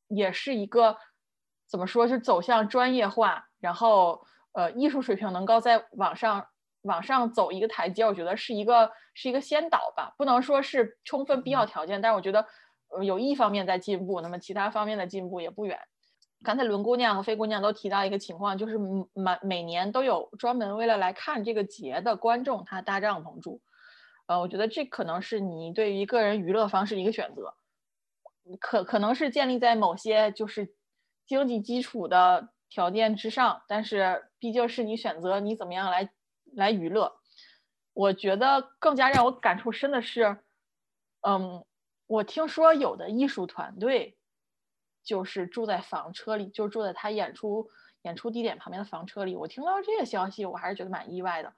[0.08, 0.96] 也是一个
[1.70, 4.26] 怎么说，是走向专业化，然后。
[4.56, 6.46] 呃，艺术水平能够在往上
[6.80, 12.46] 往上走一个台阶，我觉得是一个是一个先导吧，不能说是充分必要条件，但是我觉得
[13.04, 15.78] 有一方面在进步，那么其他方面的进步也不远。
[16.42, 23.60] 刚才伦姑娘和飞姑娘都提到一个情况，就是每每年都有专门为了来看这个节的观众，他搭帐篷住。
[24.28, 27.52] 呃，我觉得这可能是你对于个人娱乐方式的一个选择，
[28.58, 30.74] 可可能是建立在某些就是
[31.26, 32.48] 经济基础的。
[32.68, 36.08] 条件之上，但是毕竟是你选择你怎么样来
[36.54, 37.16] 来娱乐。
[37.92, 40.38] 我觉得更加让我感触深的是，
[41.22, 41.64] 嗯，
[42.06, 44.16] 我听说有的艺术团队
[45.02, 47.68] 就是住在房车里，就住在他演出
[48.02, 49.34] 演出地点旁边的房车里。
[49.34, 51.52] 我听到这个消息，我还是觉得蛮意外的。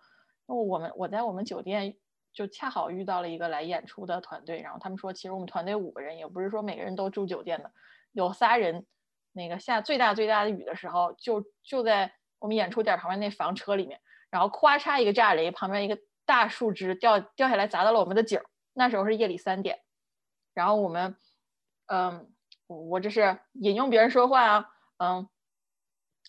[0.47, 1.95] 那我们我在我们酒店
[2.33, 7.71] 就恰好遇到了一个来演出的团队，然后他们说，其实我们团队五个人，也不是说每个人都住酒店的，
[8.13, 8.87] 有仨人。
[9.33, 18.41] 那个下最大最大的雨的时候，就就在我们演出点旁边那房车里面，然后咵嚓一个炸雷，旁边一个大树枝掉掉下来砸到了我们的景。
[18.75, 19.81] 那时候是夜里三点，
[20.55, 21.17] 然后我们，
[21.87, 22.31] 嗯，
[22.69, 25.29] 我这是引用别人说话啊，嗯，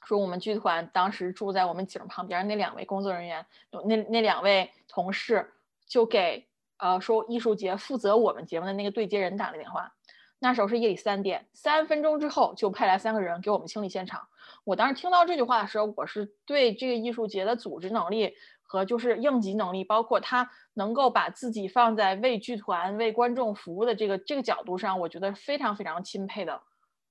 [0.08, 3.46] 说我们剧团当时住在我们景旁边那两位工作人员，
[3.86, 5.54] 那那两位同事
[5.86, 9.94] 就给呃说艺术节负责我们节目的那个对接人打了电话。
[10.42, 14.22] 那时候是夜里三点，三分钟之后就派来三个人给我们清理现场。
[14.64, 26.62] 我当时听到这句话的时候，我是对这个艺术节的组织能力和就是应急能力，包括他能够把自己放在为剧团、为观众服务的这个这个角度上，我觉得非常非常钦佩的。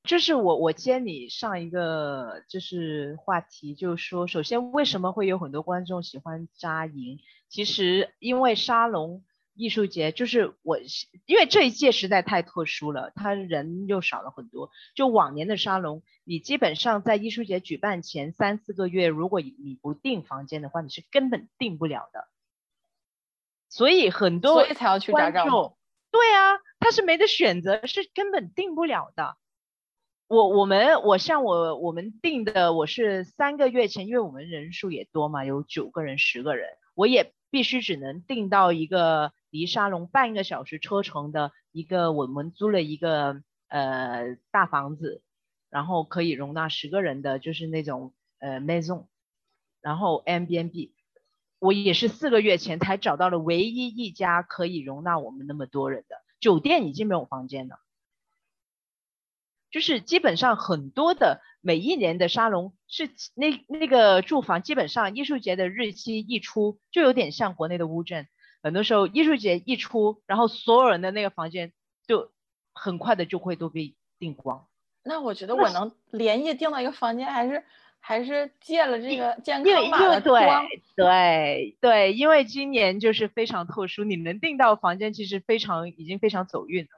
[0.04, 7.18] 这是我我接你上一个就是话题，就是说，首先为什么会有很多观众喜欢扎营？
[7.50, 9.22] 其实因为沙龙。
[9.58, 10.78] 艺术节就是我，
[11.26, 14.70] 因为这一届实在太特殊了，他人又少了很多。
[14.94, 22.28] 就往年的沙龙，你基本上在艺术节举办前三四个月，如果你不订房间的话，你是根本订不了的。
[23.68, 25.76] 所以很多所以才要去观众，
[26.12, 29.36] 对啊，他是没得选择，是根本订不了的。
[30.28, 39.32] 我我们我像我我们订的，我是三个月前，因为我们人数也多嘛，有九个人十个人，我也必须只能订到一个。
[39.50, 45.22] 离沙龙半个小时车程的一个，我们租了一个呃大房子，
[45.70, 49.06] 然后可以容纳十个人的，就是那种呃 maison，
[49.80, 50.92] 然后 M B N B，
[51.58, 57.80] 我也是四个月前才找到了唯一一家可以容纳我们那么多人的酒店，已经没有房间了，
[59.70, 68.26] 就是基本上很多的每一年的沙龙是那那个住房，基本上艺术节的日期一出，就有点像国内的乌镇。
[68.62, 71.72] 很多时候，艺术节一出，然后所有人的那个房间
[72.06, 72.32] 就
[72.72, 74.66] 很快的就会都被订光。
[75.04, 77.64] 那我觉得我能连夜订到一个房间，还是
[78.00, 80.66] 还是借了这个健康码的为对光。
[80.96, 86.90] 对对，因为今年就是非常特殊，你能订到房间，其实非常已经非常走运了。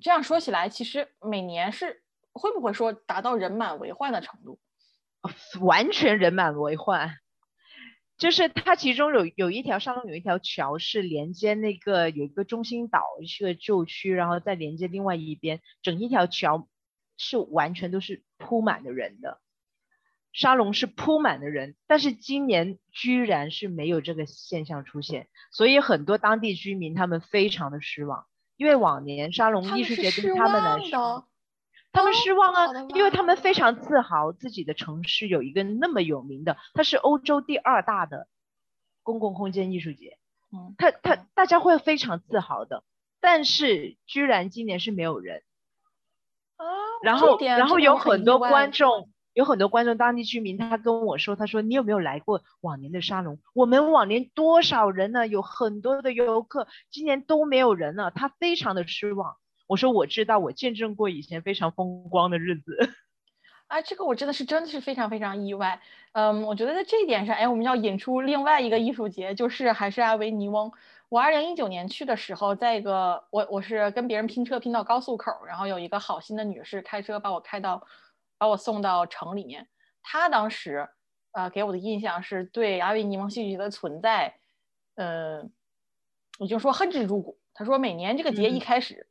[0.00, 2.02] 这样说起来，其实每年是
[2.40, 4.58] 会不会说达到人满为患的程度？
[5.60, 7.10] 完全人满为患。
[8.16, 16.68] 就是它其中有有一条沙龙有一条桥是连接那个有一个中心岛是个旧区，然后再连接另外一边，整一条桥
[17.16, 19.40] 是完全都是铺满的人的，
[20.32, 28.26] 沙龙是铺满的人，但是今年居然是没有这个现象出现，所以很多当地居民他们非常的失望，
[28.56, 31.29] 因为往年沙龙艺术节对他们来望说。
[31.92, 32.00] 的。
[32.00, 38.28] 他们哦失望啊因为他们非常自豪自己的城市有一个那么有名的，它是欧洲第二大的
[39.02, 40.18] 公共空间艺术节，
[40.52, 42.84] 嗯，他他嗯大家会非常自豪的。
[43.22, 45.42] 但是居然今年是没有人，
[46.56, 46.64] 啊，
[47.02, 53.38] 然后然后有很多观众，有很多观众当地居民，他跟我说，他说你有没有来过往年的沙龙？
[53.52, 55.26] 我们往年多少人呢？
[55.26, 59.36] 有很多的游客，今年都没有人了，他非常的失望。
[59.70, 62.76] 我说我知道，我见证过以前非常风光的日子。
[63.68, 65.80] 啊，这个我真的是真的是非常非常意外。
[66.10, 70.72] 嗯，我觉得在这一点上，哎，我们要引出另外一个艺术节，就是还是阿维尼翁。
[71.08, 77.86] 我二零一九年去的时候，在一个我我是跟别人拼车拼到高速口，然后有一个好心的女士开车把我开到，
[78.38, 79.68] 把我送到城里面。
[80.02, 80.88] 她当时
[81.30, 84.34] 呃给我的印象是对阿维尼翁戏剧节的存在，
[84.96, 85.48] 呃，
[86.40, 87.38] 我就说恨之入骨。
[87.54, 89.10] 她说每年这个节一嗯开始，嗯，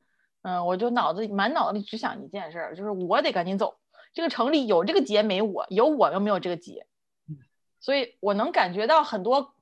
[0.66, 3.78] 我就脑子满脑子里只想一件事儿，就是我得赶紧走。
[4.14, 6.88] 这个城里有这个节没我，有我又没有这个节
[7.28, 7.38] 嗯，
[7.80, 9.54] 所以我能感觉到很多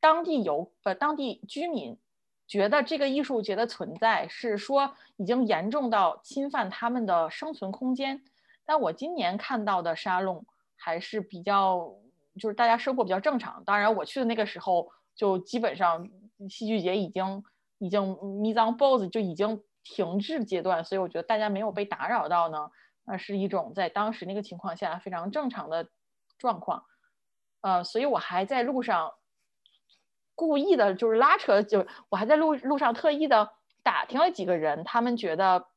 [0.00, 1.98] 当地游呃当地居民
[2.46, 8.22] 觉得这个艺术节的存在是说已经严重到侵犯他们的生存空间。
[8.64, 10.44] 但我今年看到的沙龙
[10.76, 11.94] 还是比较，
[12.38, 13.62] 就是大家生活比较正常。
[13.64, 16.08] 当然，我去的那个时候就基本上
[16.50, 17.44] 戏剧节已经
[17.78, 22.70] 已经 mise en pause 就已经停滞阶段，所以我觉得大家没有被打扰到呢，
[23.04, 25.88] 那是一种在当时那个情况下非常正常的
[26.38, 26.84] 状况。
[27.60, 29.14] 呃，所以我还在路上
[30.34, 35.68] 故意的，就是拉扯，就我还在路路上特意的打听了几个人，他们觉得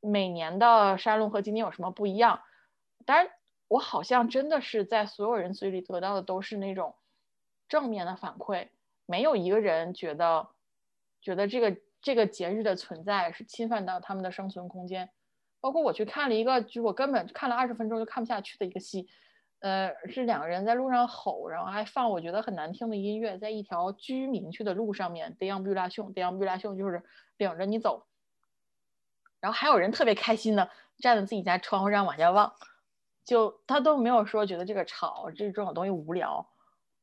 [0.00, 2.42] 每年的沙龙和今年有什么不一样。
[3.04, 3.30] 当然，
[3.68, 6.96] 我好像真的是在所有人嘴里得到的都是那种
[7.68, 8.68] 正面的反馈，
[9.06, 10.48] 没有一个人觉得
[11.20, 15.10] 觉得这个这个节日的存在是侵犯到他们的生存空间。
[15.60, 19.08] 包括我去看了一个，就我根本看了二十分钟就看不下去的一个戏，
[19.58, 27.02] 呃，是两个人在路上吼，然后还放我觉得很难听的音乐，在一条居民区的路上面，deambulation，deambulation 就是
[27.38, 28.06] 领着你走，
[29.40, 32.54] 然后还有人特别开心的站在自己家窗户上往下望，
[33.24, 36.48] 就他都没有说觉得这个吵，这这种东西无聊，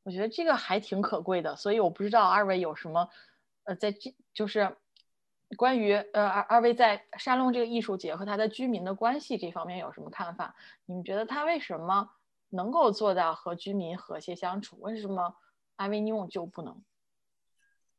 [0.02, 3.10] 我觉得这个还挺可贵的，所以我不知道二位有什么，
[3.64, 4.78] 呃，在这就是。
[5.56, 10.56] 关于呃二二位在沙龙这个艺术节和他的居民的关系这方面有什么看法？
[10.86, 12.10] 你们觉得他为什么
[12.50, 14.80] 能够做到和居民和谐相处？
[14.80, 15.36] 为什么
[15.76, 16.82] 阿维尼翁就不能？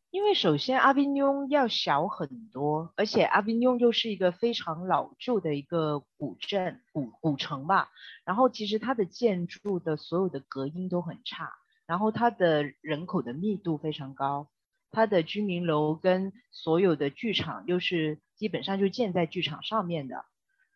[0.10, 7.90] 因为首先阿维尼翁要小很多，而且阿维尼翁又是一个非常老旧的一个古镇、古古城吧。
[8.24, 11.52] 然后其实它的建筑的所有的隔音都很差，
[11.86, 14.48] 然后它的人口的密度非常高，
[14.92, 20.26] 它的居民楼跟所有的剧场又是基本上就建在剧场上面的。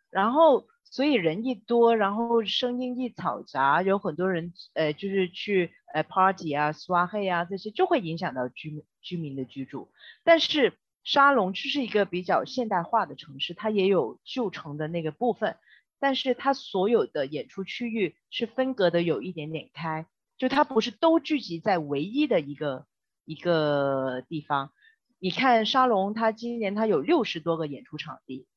[0.09, 9.89] 然后所以人一多，然后声音一嘈杂，有很多人呃就是去呃 party 啊、刷黑啊这些，就会影响到居居民的居住。
[10.24, 15.55] 但是沙龙就是一个比较现代化的城市，它也有旧城的那个部分，
[15.99, 20.05] 但是它所有的演出区域是分隔的有一点点开，
[20.38, 22.86] 就它不是都聚集在唯一的一个
[23.26, 24.72] 一个地方。
[25.19, 28.47] 你看沙龙，它今年它有六十多个演出场地。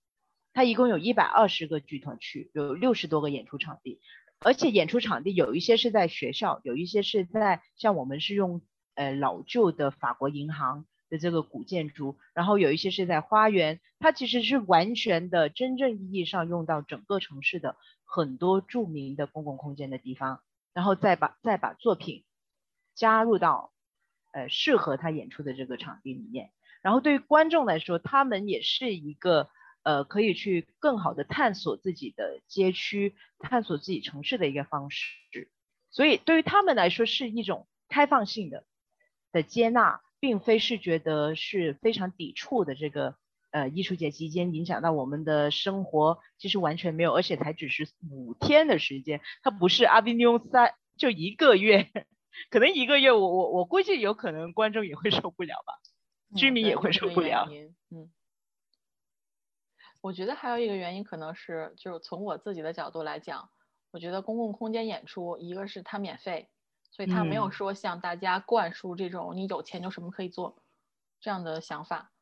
[0.56, 4.00] 它一共有一百二十个剧团区，有六十多个演出场地，
[4.38, 8.62] 而且演出场地有一些是在学校，有一些是在像我们是用
[8.94, 20.40] 呃老旧的法国银行的这个古建筑，然后有一些是在花园，它其实是完全的真正意义上用到整个城市的很多著名的公共空间的地方，
[20.72, 22.22] 然后再把再把作品
[22.94, 23.72] 加入到
[24.35, 26.51] 呃适合他演出的这个场地里面，
[26.82, 29.49] 然后对于观众来说，他们也是一个。
[29.87, 35.12] 呃，可以去更好的探索自己的街区，探索自己城市的一个方式。
[35.91, 38.64] 所以对于他们来说是一种开放性的
[39.30, 43.16] 的接纳，并非是觉得是非常抵触的这个
[43.51, 51.91] 呃艺术节期间影响到我们的生活，其实完全没有，而且才只是五天的时间，它不是阿维尼翁三就一个月，
[52.51, 55.74] 可能一个月我我我估计有可能观众也会受不了吧，
[56.37, 57.49] 居民也会受不了。
[57.91, 58.11] 嗯，
[60.01, 63.51] 我觉得还有一个原因可能是，就是从我自己的角度来讲，
[63.91, 66.49] 我觉得公共空间演出，一个是它免费。
[66.91, 70.62] 所以它没有说向大家灌输这种你有钱就什么可以做
[71.20, 72.12] 这样的想法。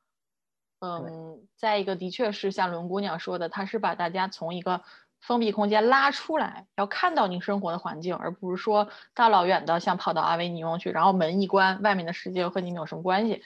[0.78, 4.82] 嗯，再一个，的确是像伦姑娘说的，她是把大家从一个
[5.22, 13.42] 封闭空间拉出来，要看到你生活的环境，而不是说大老远的像跑到阿维尼翁去，然后门一关，外面的世界和你没有什么关系。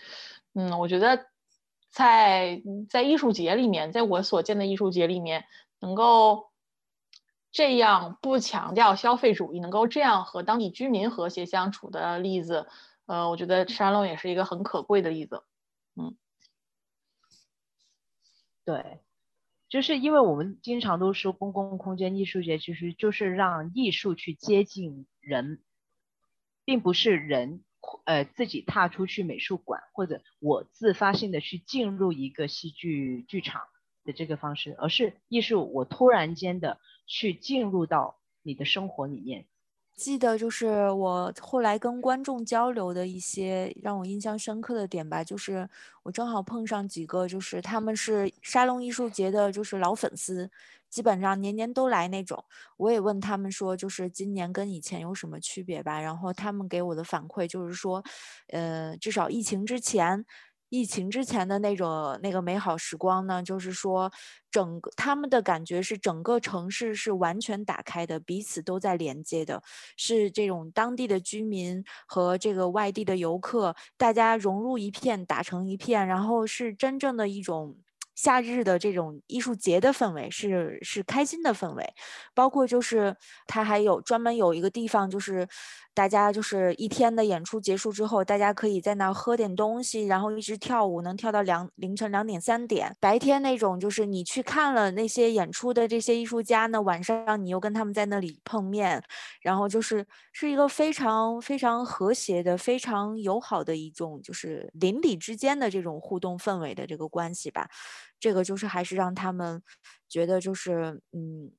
[0.55, 1.27] 嗯，我觉得
[1.91, 5.45] 在在艺术节里面，在我所见的艺术节里面，
[5.79, 6.51] 能够。
[7.53, 12.69] 这样不强调消费主义，能够这样和当地居民和谐相处的例子，
[13.07, 15.43] 呃，我觉得沙龙也是一个很可贵的例子。
[15.95, 16.15] 嗯，
[18.67, 19.01] 对，
[19.69, 25.63] 就是因为我们经常都说公共空间艺术节，其实就是让艺术去接近人，
[26.65, 27.65] 并不是人
[28.05, 33.63] 呃自己踏出去美术馆或者我自发性的去进入一个戏剧剧场
[34.05, 36.81] 的这个方式，而是艺术我突然间的。
[37.09, 39.47] 去进入到你的生活里面。
[39.97, 45.69] 记得就是我后来跟观众交流的一些让我印象深刻的点吧，就是
[46.03, 50.51] 我正好碰上几个，就是他们是沙龙艺术节的，就是老粉丝，
[50.91, 52.45] 基本上年年都来那种。
[52.77, 58.05] 我也问他们说，就是今年跟以前有什么区别吧，然后他们给我的反馈就是说，
[58.49, 60.27] 呃，至少疫情之前。
[60.69, 64.11] 疫情之前的那种那个美好时光呢，就是说，
[64.51, 69.63] 整个他们的感觉是整个城市是完全打开的，彼此都在连接的，
[69.97, 77.77] 是这种当地的居民和这个外地的游客，大家融入一片，打成一片，然后是真正的一种。
[78.17, 81.95] 夏日的这种艺术节的氛围是是开心的氛围，
[82.35, 85.47] 包括就是它还有专门有一个地方，就是
[85.95, 92.97] 大家就是一天的演出结束之后，大家可以在那儿喝点东西，然后一直跳舞，能跳到两凌晨两点三点。
[93.01, 99.03] 白天那种就是你去看了那些演出的这些艺术家呢，晚上你又跟他们在那里碰面，
[99.43, 107.69] 然后就是是一个非常非常和谐的、非常友好的一种就是邻里之间的这种互动氛围的这个关系吧。
[108.19, 109.63] 这个就是还是让他们
[110.09, 111.53] 觉得就是嗯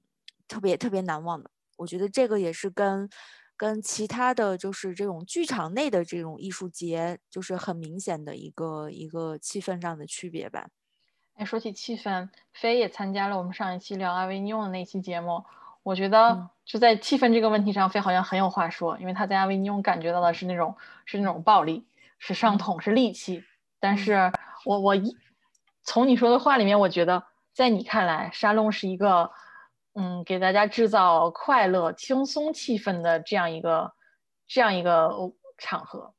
[0.47, 1.51] 特别特别难忘的。
[1.77, 3.09] 我觉得这个也是跟
[3.55, 10.67] 跟其他的就是这种剧场内的这种艺术节就是很明显的一个一个气氛上的区别吧。
[11.35, 15.43] 哎，说起气氛，飞也参加了我们上一期聊阿维尼翁的那期节目。
[15.83, 21.85] 我觉得就在气氛这个问题上，飞好像很有话说，因为他在阿维尼翁感觉到的是那种是那种暴力，
[22.17, 23.43] 是伤痛，是戾气。
[23.79, 24.31] 但是
[24.65, 25.15] 我我一。
[25.87, 27.23] 从你说的话里面，我觉得
[27.53, 29.31] 在你看来，沙龙是一个，
[29.93, 33.93] 嗯，给大家制造快乐、轻松气氛的这样一个
[34.45, 35.09] 这样一个
[35.57, 36.13] 场合。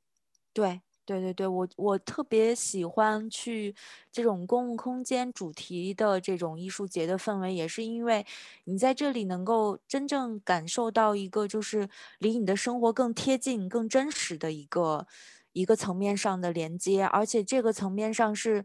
[0.55, 3.75] 对，对，对，对，我我特别喜欢去
[4.11, 8.25] 这种公共空间主题的这种艺术节的氛围，也是因为
[8.65, 15.07] 你在这里能够真正感受到一个就是离你的生活更贴近、更真实的一个
[15.53, 18.65] 一个层面上的连接，而且这个层面上是。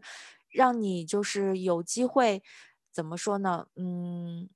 [0.54, 2.42] 让你就是有机会，
[2.92, 3.66] 怎么说呢？
[3.76, 4.48] 嗯，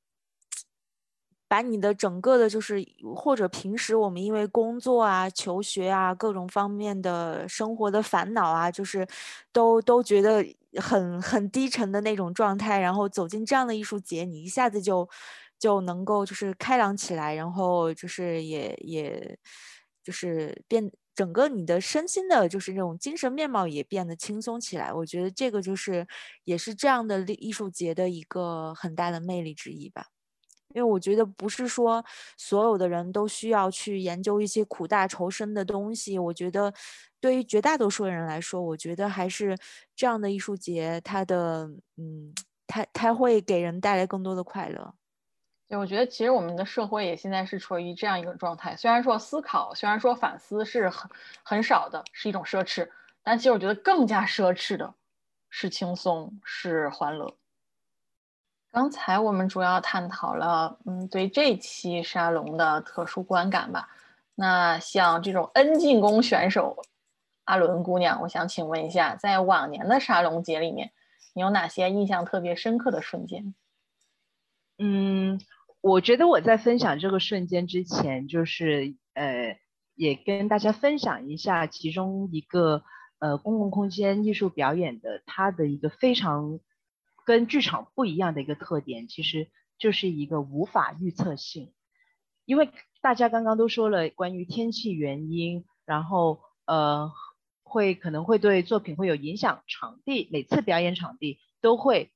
[1.48, 2.82] 把你的整个的，就是
[3.16, 9.06] 或者平时我们因为工作啊、求学啊各种方面的生活的烦恼啊，就是
[9.52, 10.44] 都都觉得
[10.80, 15.08] 很很低沉的那种状态，然后走进这样的艺术节，你一下子就
[15.58, 19.38] 就能够就是开朗起来，然后就是也也
[20.04, 20.90] 就是变。
[21.18, 24.92] 整个你的身心的，就是那种精神面貌也变得轻松起来。
[24.92, 26.06] 我觉得这个就是，
[26.44, 30.06] 也是这样的艺术节的一个很大的魅力之一吧。
[30.74, 32.04] 因为我觉得不是说
[32.36, 36.16] 所有的人都需要去研究一些苦大仇深的东西。
[36.20, 36.72] 我觉得
[37.20, 39.58] 对于绝大多数人来说，我觉得还是
[39.96, 42.32] 这样的艺术节，它的嗯，
[42.68, 44.94] 它它会给人带来更多的快乐。
[45.68, 48.74] 对，我觉得其实我们的社会也现在是处于这样一个状态。
[48.74, 51.10] 虽然说思考，虽然说反思是很
[51.42, 52.88] 很少的，是一种奢侈，
[53.22, 54.94] 但其实我觉得更加奢侈的
[55.50, 57.36] 是轻松，是欢乐。
[58.70, 63.90] 刚才我们主要探讨了，嗯，对这期沙龙的特殊观感吧。
[64.34, 66.82] 那像这种 N 进攻选手
[67.44, 70.92] 阿伦姑娘，我想请问一下，在往年的沙龙节里面，
[71.34, 73.54] 你有哪些印象特别深刻的瞬间？
[74.78, 75.38] 嗯。
[75.80, 79.56] 我觉得我在分享这个瞬间之前，就是呃，
[79.94, 82.82] 也跟大家分享一下其中一个
[83.20, 86.58] 呃公共空间艺术表演的它的一个非常
[87.24, 89.48] 跟剧场不一样的一个特点，其实
[89.78, 91.72] 就是一个无法预测性。
[92.44, 92.70] 因为
[93.00, 97.12] 大家刚刚都说了关于天气原因，然后呃
[97.62, 102.10] 会可能会对作品会有影响，场地每次表演场地都会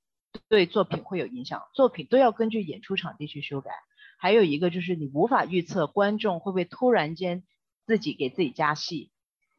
[0.48, 3.70] 对作品会有影响，作品都要根据演出场地去修改。
[4.18, 7.42] 还有一个就是你无法预测观众会不会突然间
[7.86, 9.10] 自己给自己加戏，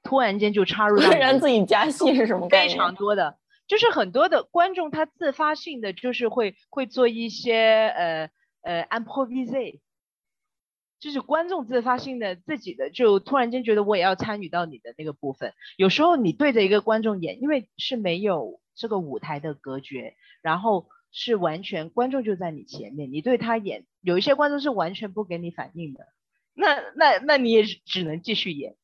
[0.03, 2.69] 突然间就插入突然自己加戏是什么概念？
[2.69, 8.30] 非常多的，就是很多的观众他自发性的就是会会做一些呃
[8.61, 9.80] 呃 improvise。
[10.99, 15.53] 就是观众自发性的自己的，就突然间觉得我也要参与到你的那个部分。
[15.76, 26.05] 有时候你对着一个观众演，因为是没有这个舞台的隔绝，然后是完全观众就在你前面，你对他演，有一些观众是完全不给你反应的，
[26.53, 28.76] 那那那你也只能继续演。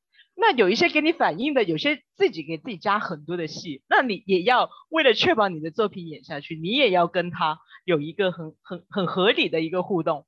[0.42, 10.26] 那有一些给你反应的，有些自己给自己加很多的戏，那你也要为了确保你的作品演下去，你也要跟他有一个很很很合理的一个互动。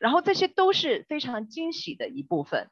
[0.00, 2.70] 然后这些都是非常惊喜的一部分。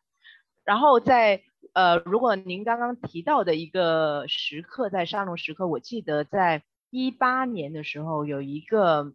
[0.65, 1.43] 然后在
[1.73, 9.13] 呃，如果您刚刚提到的一个时刻，在沙龙时刻，我记得在一八年的时候有一个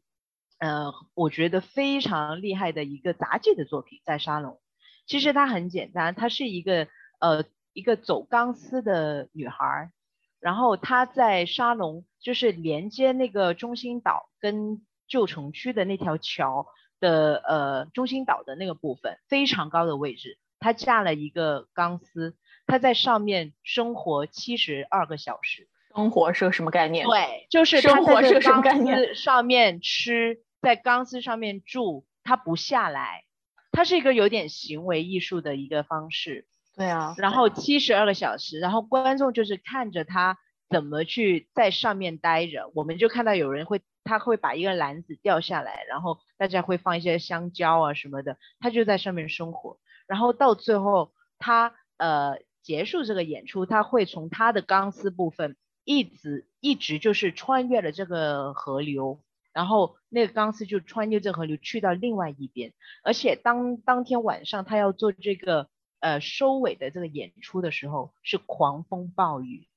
[0.60, 4.60] 呃，我觉得非常厉害的一个杂技的作品在沙龙。
[5.06, 6.88] 其实它很简单，它是一个
[7.20, 7.43] 呃
[7.74, 9.91] 一个走钢丝的女孩，
[10.39, 16.68] 然后她在沙龙就是连接那个中心岛跟旧城区的那条桥。
[17.01, 25.68] 的呃中心岛的那个部分非常高的位置，他架了一个钢丝，他在上面生活七十二个小时。
[25.93, 27.05] 生活是个什么概念？
[27.05, 29.16] 对，就是生活是个什么概念？
[29.16, 33.24] 上面吃，在钢丝上面住，他不下来，
[33.72, 36.47] 它是一个有点行为艺术的一个方式。
[36.76, 37.16] 对啊。
[37.18, 40.38] 然后七十二个小时，然后观众就是看着他
[40.70, 43.82] 怎么去在上面待着，我们就看到有人会。
[44.07, 49.80] 他会把一个篮子掉下来，然后大家会放一些香蕉啊什么的，他就在上面生活。
[50.05, 59.22] 然后到最后，他呃结束这个演出，他会从他的钢丝部分一直一直就是穿越了这个河流，
[59.53, 62.74] 然后那个钢丝就穿越这河流去到另外一边。
[63.03, 69.68] 而且当当天晚上他要做这个呃收尾的这个演出的时候，是狂风暴雨，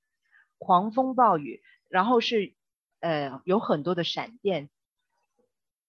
[0.57, 2.55] 狂风暴雨，然后是。
[3.01, 4.71] 呃，有很多的闪电，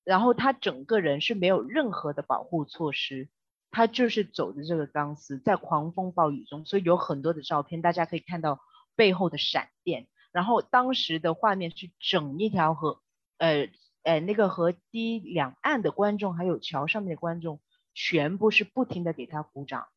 [0.03, 3.29] 然后他整个人是没有任何的保护措施，
[3.71, 8.59] 他就是走的这个钢丝，在狂风暴雨中，所以有很多的照片，大家可以看到
[8.95, 10.07] 背后的闪电。
[10.31, 13.01] 然后当时的画面是整一条河，
[13.37, 13.69] 呃
[14.03, 17.59] 呃，那个河堤两岸的观众，还有桥上面的观众，
[17.93, 19.87] 全部是不停的给他鼓掌，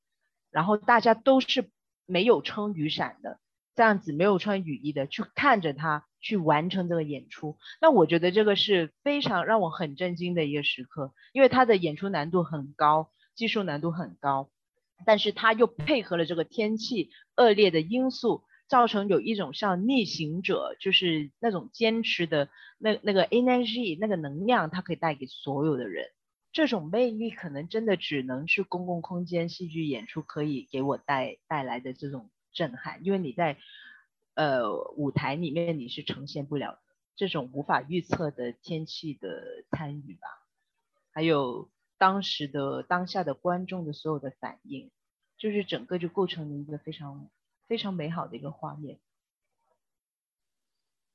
[0.51, 1.71] 然后大家都是
[2.07, 3.39] 没有撑雨伞的，
[3.75, 6.07] 这样子没有穿雨衣的去看着他。
[6.25, 14.51] 去完成这个演出，那我觉得这个是非常让我很震惊的一个时刻，因为他的演出难度很高，技术难度很高，
[15.05, 26.07] 但是它又配合了这个天气恶劣的因素，造成有一种像逆行者，就是那种坚持的那那个 energy 那个能量，它可以带给所有的人，
[26.53, 33.59] 这种魅力可能真的只能是公共空间戏剧演出可以给我带带来的这种震撼，因为你在。
[34.35, 36.79] 呃，舞台里面你是呈现不了
[37.17, 40.27] 这种无法预测的天气的参与吧？
[41.13, 41.69] 还有
[42.03, 44.91] 当时的当下的观众的所有的反应，
[45.39, 47.29] 就是整个就构成了一个非常
[47.69, 48.99] 非常美好的一个画面。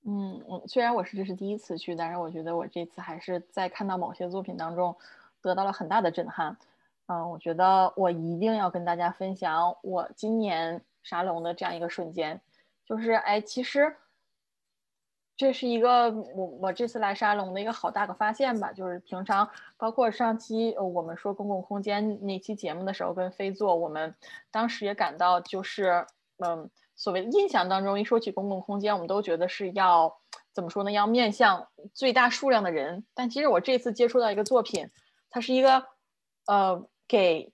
[0.05, 4.95] 嗯，我虽然我是这是第一次去，但是我觉得我这次还是在看到某些作品当中
[5.41, 6.55] 得到了很大的震撼。
[7.07, 12.39] 嗯，我觉得我一定要跟大家分享我今年沙龙的这样一个瞬间。
[12.85, 13.93] 就是哎，其实
[15.37, 18.73] 这是一个我我这次来沙龙的一个好大的发现吧。
[18.73, 24.15] 就是平常包括上期我们说公共空间那期节目的时候，跟飞坐，我们
[24.49, 26.07] 当时也感到就是
[26.37, 30.17] 嗯，所谓印象当中，一说起公共空间，我们都觉得是要
[30.53, 30.91] 怎么说呢？
[30.91, 33.05] 要面向最大数量的人。
[33.13, 34.89] 但其实我这次接触到一个作品，
[35.29, 35.85] 它是一个
[36.47, 37.53] 呃给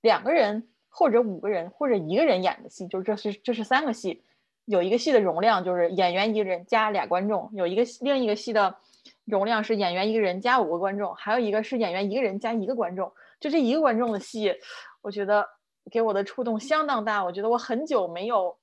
[0.00, 4.24] 两个人或者五个人或者一个人演的戏，就是这是这是三个戏。
[4.70, 8.76] 有一个戏的容量就是演员一个人加俩观众，有一个另一个戏的
[9.24, 13.12] 容量是演员一个人加五个观众，还有一个是演员一个人加一个观众。
[13.40, 14.54] 就这一个观众的戏，
[15.02, 15.44] 我觉得
[15.90, 17.24] 给我的触动相当大。
[17.24, 18.56] 我觉得我很久没有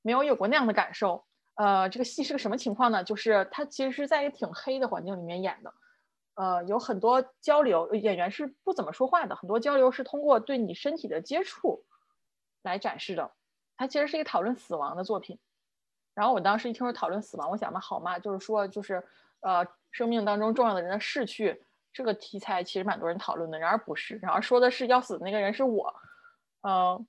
[0.00, 1.22] 没有有过那样的感受。
[1.56, 3.04] 呃，这个戏是个什么情况呢？
[3.04, 5.74] 就是它其实是在一个挺黑的环境里面演的，
[6.34, 11.84] 呃，有很多交流，演员是不怎么说话的，很多交流是通过对你身体的接触
[12.62, 13.32] 来展示的。
[13.76, 15.38] 它其实是一个讨论死亡的作品，
[16.14, 19.04] 然后我当时一听说讨论死亡，我想嘛，好嘛，就是说，就是
[19.40, 23.58] 呃生命当中重要的人的逝去，这个题材其实蛮多人讨论的。
[23.58, 25.94] 然而不是，然而说的是要死的那个人是我。
[26.62, 27.06] 嗯，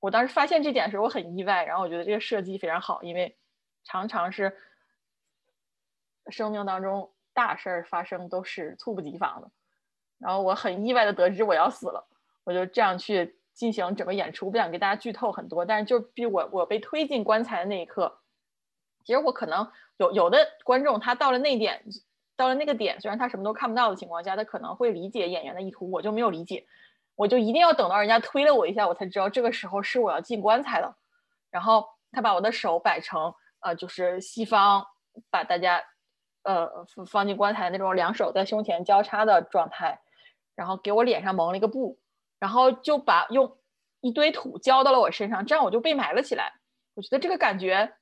[0.00, 3.38] 我当时发现这点时候我很意外，然后我觉得这个设计非常好，因为
[3.84, 4.56] 常常是
[6.28, 9.50] 生命当中大事儿发生都是猝不及防的。
[10.18, 12.06] 然后我很意外的得知我要死了，
[12.44, 18.20] 我就这样去进行整个演出，不想给大家剧透很多，但是就比我我被推进棺材的那一刻，
[19.04, 21.84] 其实我可能有有的观众他到了那点，
[22.38, 26.64] 到了那个点，虽然他什么都看不到的情况下，他可能会理解演员的意图，我就没有理解，
[27.16, 30.96] 我就一定要等到人家推了我一下，我才知道这个时候是我要进棺材了。
[31.50, 34.86] 然后他把我的手摆成呃，就是西方
[35.28, 35.84] 把大家
[36.44, 36.66] 呃
[37.06, 40.00] 放进棺材那种两手在胸前交叉的状态。
[40.56, 41.98] 然后给我脸上蒙了一个布，
[42.40, 43.56] 然后就把用
[44.00, 46.52] 一堆土浇到了我身上，这样我就被埋了起来。
[46.94, 47.94] 我觉得这个感觉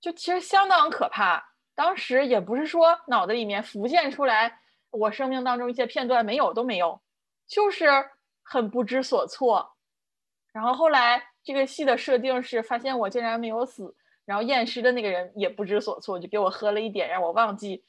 [0.00, 1.50] 就其实相当可怕。
[1.74, 4.58] 当时也不是说脑子里面浮现出来
[4.90, 7.00] 我生命当中一些片段没有都没有，
[7.46, 7.88] 就是
[8.42, 9.76] 很不知所措。
[10.52, 13.94] 然后后来这个戏的设定是发现我竟然没有死，
[14.26, 17.84] 然后验尸的那个人也不知所措，就给我喝了一点让我忘记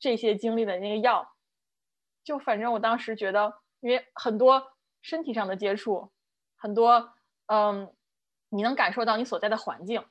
[0.00, 1.36] 这些经历的那个药。
[2.24, 4.71] 就反正我当时觉得，因为很多
[5.02, 6.10] 身体上的接触，
[6.56, 7.12] 很多
[7.46, 7.94] 嗯，
[8.48, 10.06] 你能感受到你所在的环境，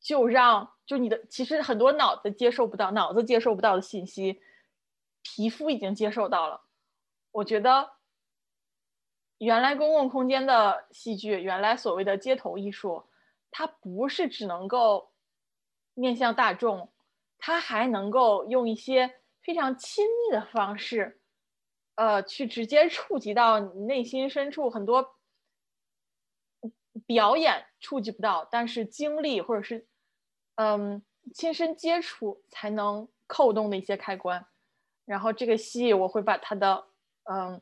[0.00, 4.40] 就让就你的其实很多脑子接受不到，脑子接受不到的信息，
[5.22, 6.62] 皮肤已经接受到了。
[7.32, 7.90] 我觉得，
[9.38, 13.08] 原来公共空间的戏剧，原来所谓的街头艺术，
[13.50, 15.12] 它不是只能够
[15.94, 16.92] 面向大众，
[17.38, 19.18] 它还能够用一些。
[19.44, 21.20] 非常亲密的方式，
[21.94, 25.16] 呃，去直接触及到你内心深处很多
[27.06, 29.86] 表演触及不到，但是经历或者是
[30.56, 31.02] 嗯
[31.34, 34.44] 亲身接触才能扣动的一些开关。
[35.04, 36.84] 然后这个戏我会把它的
[37.24, 37.60] 嗯，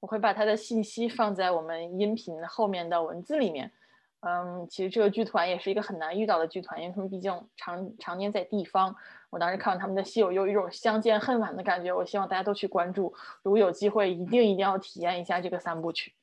[0.00, 3.72] 我会把它的信息放在我们音频后面的文字里面。
[4.20, 8.96] 嗯，其实这个剧团也是一个很难遇到的剧团，因为他们毕竟常常年在地方。
[9.30, 11.92] 我当时看完他们的戏，我有一种相见恨晚的感觉。
[11.92, 16.14] 我希望大家都去关注，如果有机会，一定一定要体验一下这个三部曲。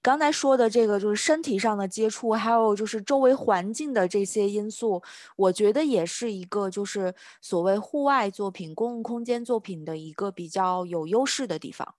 [0.00, 5.02] 刚才说的这个就是身体上的接触，还有就是周围环境的这些因素，
[5.36, 11.96] 我觉得也是一个就是所谓户外作品、公共空间作品的一个比较有优势的地方，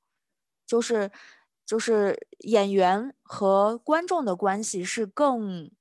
[0.66, 1.12] 就是。
[1.72, 5.72] 就是演员和观众的关系是更，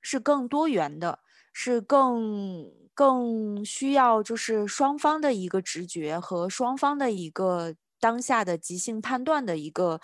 [0.00, 1.18] 是更多元的，
[1.52, 10.00] 是更更需要就是双方的一个直觉和双方的一个当下的即兴判断的一个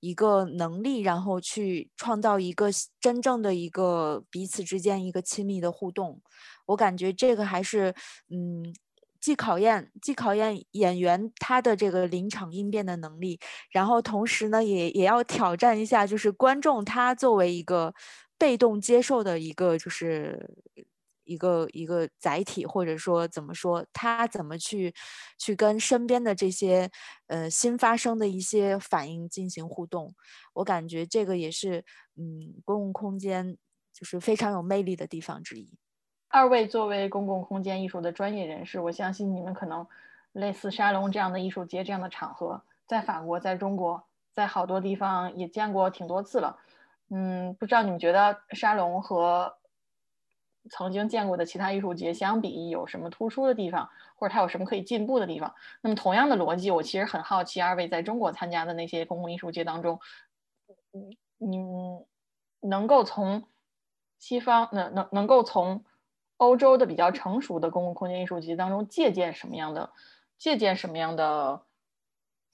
[0.00, 2.66] 一个能力，然后去创造一个
[2.98, 6.20] 真正的一个彼此之间一个亲密的互动。
[6.66, 7.94] 我感觉这个还是
[8.28, 8.74] 嗯。
[9.24, 17.94] 既考验既考验演员他的这个临场应变的能力，然后同时呢，也也要挑战一下，就是观众他作为一个
[18.36, 20.54] 被动接受的一个，就是
[21.24, 24.92] 一个一个载体，或者说怎么说，他怎么去
[25.38, 26.90] 去跟身边的这些
[27.28, 30.14] 呃新发生的一些反应进行互动。
[30.52, 31.82] 我感觉这个也是
[32.16, 33.56] 嗯公共空间
[33.90, 35.70] 就是非常有魅力的地方之一。
[36.28, 39.86] 二位作为公共空间艺术的专业人士，我相信你们可能
[40.32, 44.02] 类似沙龙这样的艺术节这样的场合，在法国、在中国、
[44.32, 46.58] 在好多地方也见过挺多次了。
[47.10, 49.56] 嗯，不知道你们觉得沙龙和
[50.70, 55.54] 曾经见过的其他艺术节相比有什么突出的地方，或者它有什么可以进步的地方？
[55.82, 60.00] 那么同样的逻辑，我其实很好奇，二位在中国参加的那些公共艺术节当中，
[61.38, 61.58] 你
[62.60, 63.44] 能够从
[64.18, 65.84] 西方能能能够从
[66.36, 69.92] 欧洲的比较成熟的公共空间艺术节当中借鉴什么样的
[70.36, 71.62] 借鉴什么样的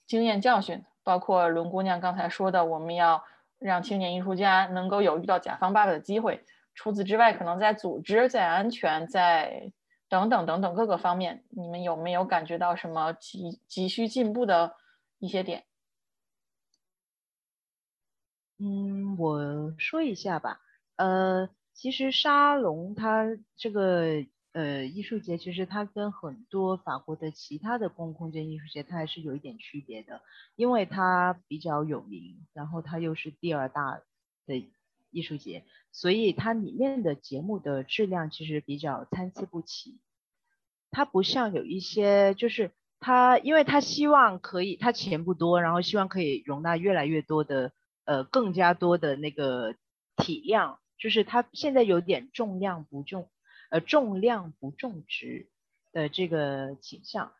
[0.05, 0.85] 经验教训？
[1.03, 3.25] 包括伦姑娘刚才说的，我们要
[3.57, 6.45] 让青年艺术家能够有遇到甲方爸爸的机会。
[6.75, 9.71] 除此之外，可能在组织、在安全、在
[10.07, 14.75] 等等等等各个方面，你们有没有感觉到什么急急需进步的
[15.17, 15.65] 一些点？
[18.59, 20.61] 嗯，我说一下吧，
[20.97, 21.49] 呃。
[21.81, 23.25] 其实沙龙它
[23.57, 30.21] 这个呃艺术节，其实它跟很多法国的其他的公共空间艺术节，它还是有一点区别的，
[30.55, 33.99] 因为它比较有名，然后它又是第二大
[34.45, 34.63] 的
[35.09, 39.99] 艺术节，所以它里面的节目的质量其实比较参差不齐。
[40.91, 42.69] 它不像有一些，就是
[42.99, 47.71] 它，因为它希望可以，它钱不多，然后希望可以容纳越来越多的
[48.05, 49.73] 呃更加多的那个
[50.17, 50.77] 体量。
[51.01, 53.29] 就是它现在有点重量不重，
[53.71, 55.49] 呃，重量不重值，
[55.91, 57.33] 的这个倾向。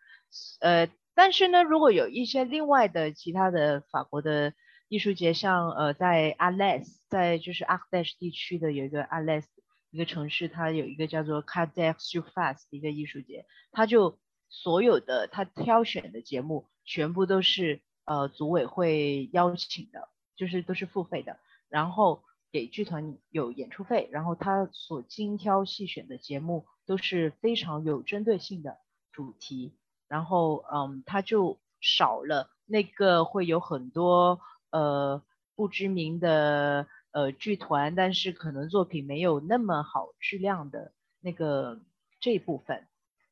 [0.60, 4.54] 呃，但是呢，如果有一些另外的其他的法国的
[4.88, 9.48] 艺术节，像呃在阿莱斯，在就是 a r d e s h 地区的有一个阿莱斯
[9.92, 14.18] 一个城市，它有一个叫做 c a d e x s u f a s 的一个艺术节，它就
[14.50, 21.38] 所有的它挑选的节目全部都是呃组委会邀请的，就是都是付费的，
[21.70, 28.78] 然后给剧团有演出费，然后他所精挑细选的节目都是非常有针对性的
[29.12, 29.74] 主题。
[30.08, 34.42] 然后，嗯，他就少了那个会有很多
[34.72, 35.24] 呃
[35.56, 40.92] 不知名的呃剧团，但是可能作品没有那么好质量的
[41.22, 41.80] 那个
[42.20, 42.88] 这一部分，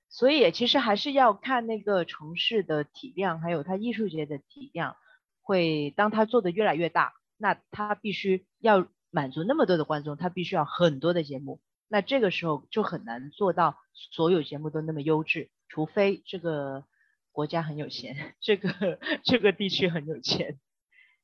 [0.08, 4.96] 所以其实还是要看那个城市的体量，还有它艺术节的体量。
[5.42, 15.50] 会当他做的越来越大，那他必须要满足那么多的观众，他必须要很多的节目，那这个时候就很难做到所有节目都那么优质。
[15.68, 16.86] 除非这个
[17.32, 20.60] 国家很有钱，这个这个地区很有钱，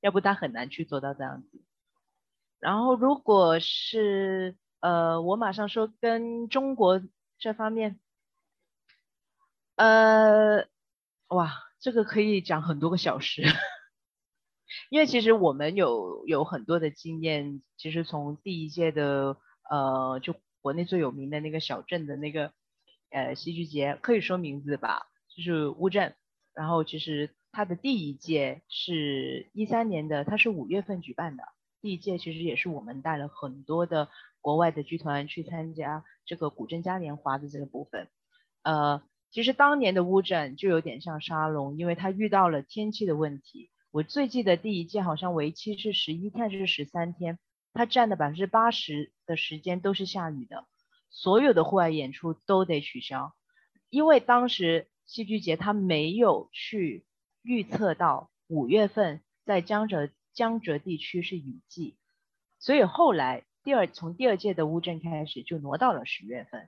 [0.02, 1.64] 要不他很难去做到这样子。
[2.60, 7.02] 然后如果是呃，我马上说跟中国
[7.40, 8.00] 这方面，
[9.76, 10.68] 呃，
[11.28, 13.44] 哇，这个可以讲很多个小时，
[14.90, 19.38] 因为其实我们有有很多的经验，其实从第一届的
[19.70, 22.52] 呃，就国内最有名的那个小镇的那个。
[23.12, 26.16] 呃，戏剧节可以说名字吧，就是乌镇。
[26.54, 31.44] 然后其实它的第一届是一三年的，它是五月份举办的。
[31.82, 34.10] 第一届其实也是我们带了很多的
[34.42, 38.10] 国外的剧团去参加这个古镇嘉年华的这个部分。
[38.64, 43.70] 呃，其实当年的乌镇就有点像沙龙，因为它遇到了天气的问题。
[43.96, 47.40] 我最记得第一届好像为期是十一天还，是十三天，
[47.72, 50.68] 它占的百分之八十的时间都是下雨的。
[51.10, 53.34] 所有的户外演出都得取消，
[53.90, 57.06] 因为当时戏剧节它没有去
[57.42, 61.96] 预测到五月份在江浙江浙地区是雨季，
[62.60, 66.68] 所以后来第二从第二届的乌镇开始就挪到了十月份，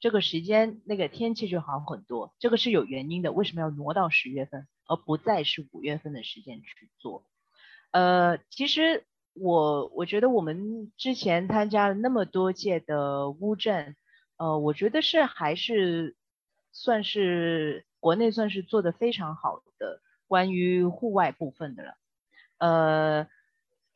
[0.00, 7.24] 这个时间那个天气就好很多，这个是有原因的，为什么要挪到十月份而不再是五月份的时间去做？
[7.90, 9.04] 呃，其实。
[9.34, 13.96] 我我觉得我们之前参加了那么多届的乌镇，
[14.36, 16.16] 呃，我觉得是还是
[16.70, 21.94] 算是国内算是做的非常好的关于户外部分的了，
[22.58, 23.26] 呃，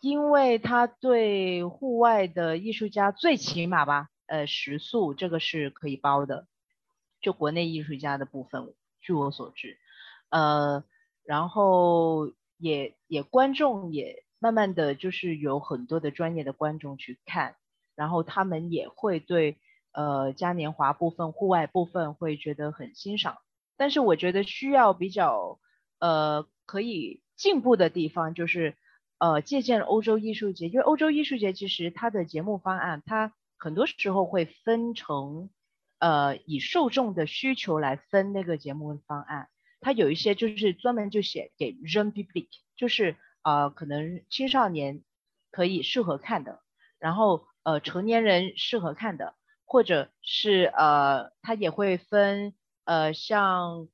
[0.00, 6.46] 因为他对户外的艺术家最起码吧，呃，食宿这个是可以包的，
[7.20, 8.72] 就国内艺术家的部分，
[9.02, 9.76] 据我所知，
[10.36, 10.84] 呃，
[11.24, 14.24] 然后也也观众也。
[14.38, 17.56] 慢慢的就是有很多的专业的观众去看，
[17.96, 19.56] 然后他们也会对
[19.92, 23.38] 呃嘉年华部分、户外部分会觉得很欣赏。
[23.78, 25.58] 但是我觉得需要比较
[25.98, 28.76] 呃可以进步的地方，就是
[29.18, 35.48] 呃借鉴欧洲艺术节，因为欧洲艺术节其实它的节目方案，它很多时候会分成
[35.98, 39.48] 呃以受众的需求来分那个节目方案，
[39.86, 43.14] 它有一些就是专门就写给 jeune public，就是。
[43.48, 45.04] 呃，可能青少年
[45.52, 46.58] 可以适合看的，
[46.98, 53.86] 然后呃成年人适合看的，或者是呃它也会分呃像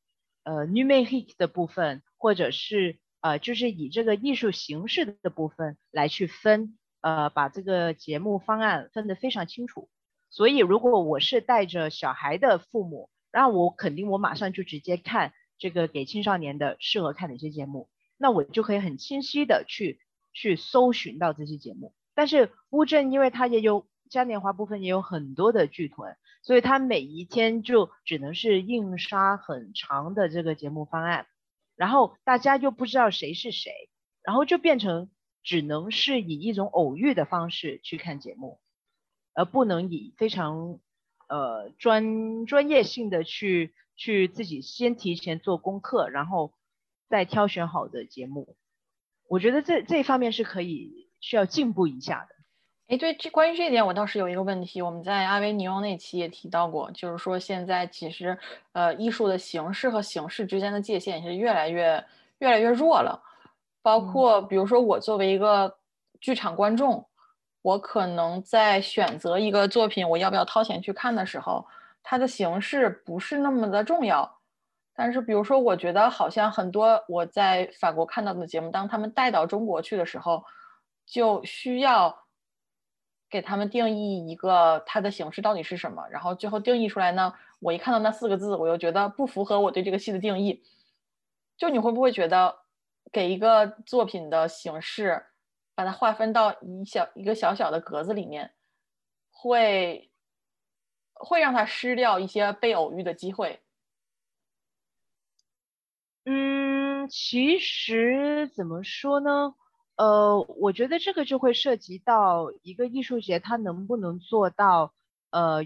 [0.45, 9.91] 呃 numeric 的部分，或者是呃就是以这个艺术形式的部分来去分，呃把这个节目方案分得非常清楚。
[10.31, 17.89] 所以如果我是带着小孩的父母，那我肯定我马上就直接看这个给青少年的适合看哪些节目。
[18.19, 20.01] 那我就可以很清晰的去
[20.33, 31.27] 去搜寻到这些节目，但是乌镇因为它也有嘉年华部分也有很多的剧团，所以它每一天就只能是印刷很长的这个节目方案，
[31.77, 33.73] 然后大家又不知道谁是谁，
[34.23, 35.11] 然后就变成
[35.43, 38.61] 只能是以一种偶遇的方式去看节目，
[39.35, 40.79] 而不能以非常
[41.29, 46.53] 呃专专业性的去去自己先提前做功课，然后。
[47.09, 48.57] 再挑选好的节目，
[49.29, 52.35] 我觉得这这方面是可以需要进步一下的。
[52.89, 54.81] 哎，对，这关于这一点，我倒是有一个问题。
[54.81, 58.39] 我们在阿维尼翁那期也提到过，就是说现在其实
[58.73, 62.03] 呃艺术的形式和形式之间的界限是越来越
[62.39, 63.23] 越来越弱了。
[63.83, 65.77] 包括比如说我作为一个
[66.19, 67.07] 剧场观众，
[67.61, 71.67] 我可能在选择一个作品我要不要掏钱去看的时候，
[72.03, 74.41] 它的形式不是那么的重要。
[74.95, 80.45] 但是，比如说，我觉得好像很多我在法国看到的节目，当他们带到中国去的时候，
[81.07, 82.15] 就需要
[83.31, 90.63] 给他们定义一个它的形式到底是什么，然后最后定义出来呢，我一看到那四个字，我又觉得不符合我对这个戏的定义。
[91.57, 92.55] 就你会不会觉得，
[93.11, 95.25] 给一个作品的形式，
[95.75, 98.53] 把它划分到一小一个小小的格子里面，
[99.31, 100.12] 会
[101.25, 103.61] 会让他失掉一些被偶遇的机会？
[106.25, 109.55] 嗯，其实怎么说呢？
[109.97, 114.95] 呃，我觉得这个就会涉及到一个艺术节，它能不能做到
[115.31, 115.65] 呃，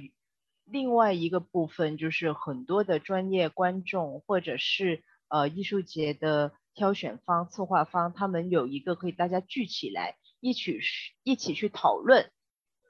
[0.64, 10.80] 另外一个部分就是很多的专业观众或者是呃艺术节的挑选方、策划方，他们有一个可以大家聚起来一起
[11.22, 12.30] 一起去讨论，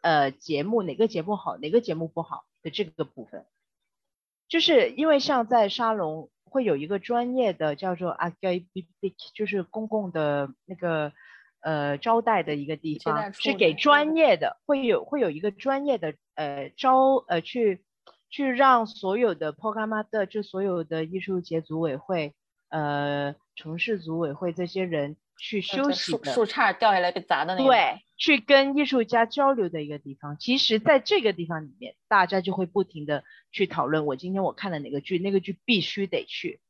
[0.03, 3.47] 呃，节目哪个节目好，哪个节目不好的这个部分，
[4.49, 6.29] 就是因为像在沙龙。
[6.49, 11.13] 会有一个专业的叫做 a g a b i b i 就是公共的那个
[11.61, 17.85] 呃招待的一个地方，是给专业的，会有会有一个专业的呃招呃去
[18.31, 22.35] 去让所有的 p o g a m a 的就所有的艺术节组委会
[22.71, 28.03] 呃城市组委会这些人去休息的树杈掉下来被砸的那个对。
[28.19, 34.07] 去跟艺术家交流的一个地方，其实在这个地方里面，大家就会不停的去讨论。
[34.07, 36.61] 我今天我看了哪个剧，那个剧必须得去，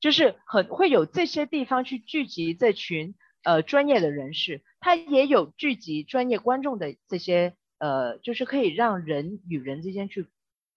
[0.00, 10.26] 就是很会有这些地方去聚集这群呃专业的人士，他也有聚集专业观众的这些呃，就是可以让人与人之间去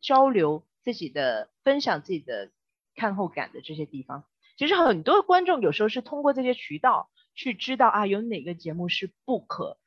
[0.02, 2.52] 交流自己的分享自己的
[2.96, 4.26] 看后感的这些地方。
[4.60, 7.10] 其实很多观众有时候是通过这些渠道。
[7.36, 9.78] 去知道啊，有哪个节目是不可，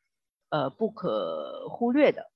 [0.49, 2.31] 呃，不可忽略的，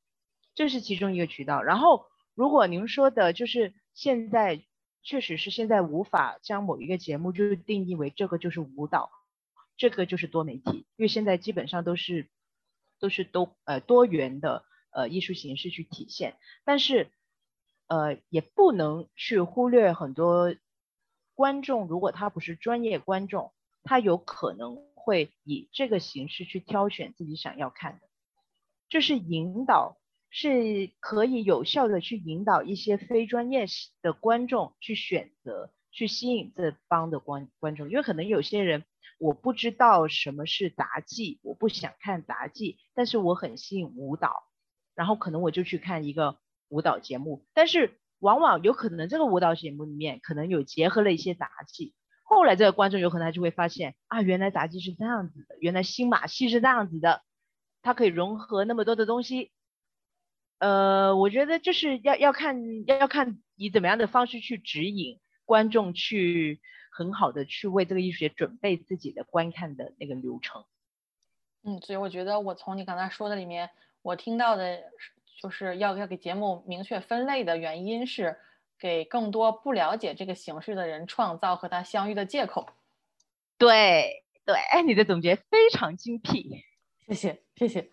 [0.54, 1.62] 这是其中一个渠道。
[1.62, 4.62] 然后，如果您说的就是现在
[5.02, 9.10] 确实是现在无法将某一个节目就定义为这个就是舞蹈，
[9.78, 12.28] 这个就是多媒体，因为现在基本上都是
[13.00, 17.10] 都是多呃多元的呃艺术形式去体现，但是
[17.86, 20.54] 呃也不能去忽略很多
[21.36, 23.52] 观众，如果他不是专业观众，
[23.84, 24.84] 他有可能。
[25.06, 28.08] 会以这个形式去挑选自己想要看的，
[28.88, 29.98] 就是引导，
[30.30, 33.66] 是可以有效的去引导一些非专业
[34.02, 37.88] 的观众去选择，去吸引这帮的观观众。
[37.88, 38.82] 因为可能有些人
[39.20, 44.42] 我不知道什么是杂技，我不想看杂技，但是我很吸引舞蹈，
[44.96, 46.36] 然后可能我就去看一个
[46.68, 47.46] 舞蹈节目。
[47.54, 51.94] 但是往往有可能这个舞蹈节目里面可能有结合了一些杂技。
[52.22, 57.22] 后来这个观众有可能他就会发现啊，原来杂技是这样子的，原来新马戏是这样子的，
[57.82, 59.52] 它可以融合那么多的东西。
[60.58, 66.60] 呃，我觉得就是要要看要要看以怎么样的方式去指引观众去
[66.90, 70.64] 很好的去为这个艺术节准备自己的观看的那个流程。
[71.62, 73.70] 嗯，所以我觉得我从你刚才说的里面，
[74.02, 74.82] 我听到的
[75.40, 78.36] 就是要要给节目明确分类的原因是。
[78.78, 82.68] 给更多不了解这个形式的人创造和他相遇的借口。
[83.56, 86.62] 对对，哎，你的总结非常精辟，
[87.06, 87.90] 谢谢谢谢。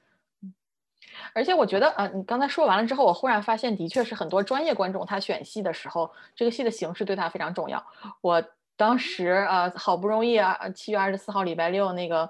[1.33, 7.81] 而且我觉得，呃，你刚才说完了之后，我忽然发现，的确是很多专业观众他选戏的时候，这个戏的形式对他非常重要。
[8.19, 8.43] 我
[8.75, 12.29] 当时啊，好不容易啊，七月二十四号礼拜六那个，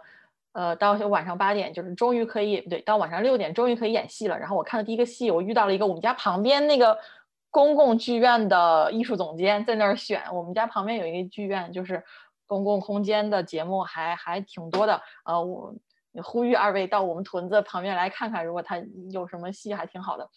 [0.53, 4.39] 呃，到晚上八点，就是终于可以，对，到晚上六点终于可以演戏了。
[4.39, 6.97] 然后我看的第一个戏，我遇到了一个我们家旁边那个。
[7.55, 12.03] 公共剧院的艺术总监在那儿选，我们家旁边有一个剧院，就是
[12.47, 14.99] 公共空间的节目还还挺多的。
[15.23, 15.71] 呃，我
[16.23, 18.81] 呼吁二位到我们屯子旁边来看看，如果他
[19.11, 20.27] 有什么戏还挺好的。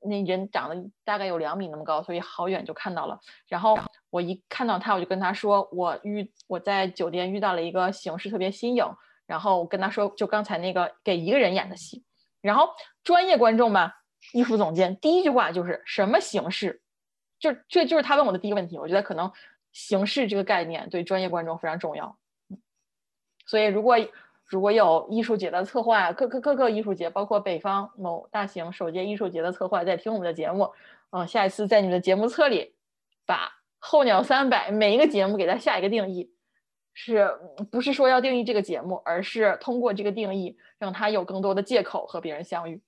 [0.00, 3.16] 那人长得大概有两米那么高，所以好远就看到了。
[3.46, 3.78] 然后
[4.10, 8.84] 我一看到他，我就跟他说，我遇我在酒店遇到了一个形式特别新颖。
[9.28, 12.02] 然后我跟他说，就刚才那个给一个人演的戏。
[12.40, 12.70] 然后
[13.04, 13.94] 专业观众吧。
[14.32, 16.82] 艺术总监第一句话就是什么形式，
[17.38, 18.76] 就这就是他问我的第一个问题。
[18.76, 19.30] 我觉得可能
[19.72, 22.18] 形式这个概念对专业观众非常重要。
[23.46, 23.96] 所以如果
[24.44, 30.72] 如果有艺术节的策划，各各各个艺术节，包括北方某大型首届艺术节的策划在听我们的节目，
[31.10, 32.74] 嗯，下一次在你们的节目册里
[33.24, 36.34] 把候鸟三百每一个节目给它下一个定义，
[37.00, 37.30] 是
[37.70, 42.82] 不是说要定义这个节目，而是通过这个定义让他有更多的借口和别人相遇。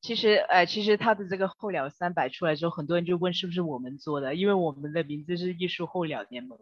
[0.00, 6.56] 其实，呃，其实他的这个候鸟三百出来之后，很多人就问是不是我们做的，因为我们的名字是艺术候鸟联盟。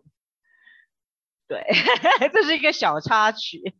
[1.46, 1.62] 对，
[2.32, 3.74] 这是一个小插曲。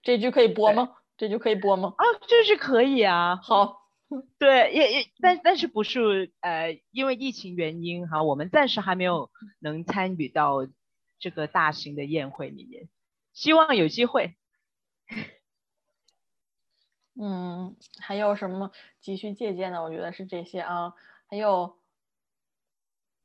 [0.00, 0.90] 这句可以播吗？
[1.16, 1.94] 这句可以播吗？
[1.96, 3.40] 啊，这是可以啊。
[3.42, 3.80] 好，
[4.38, 10.68] 对，也也，但但是不是呃，因为疫情原因哈，我们暂时还没有能参与到
[11.24, 12.90] 这个大型的宴会里面，
[13.32, 14.36] 希望有机会。
[17.18, 18.70] 嗯，还有什么
[19.00, 19.82] 急需借鉴的？
[19.82, 20.92] 我觉得是这些啊。
[21.30, 21.78] 还有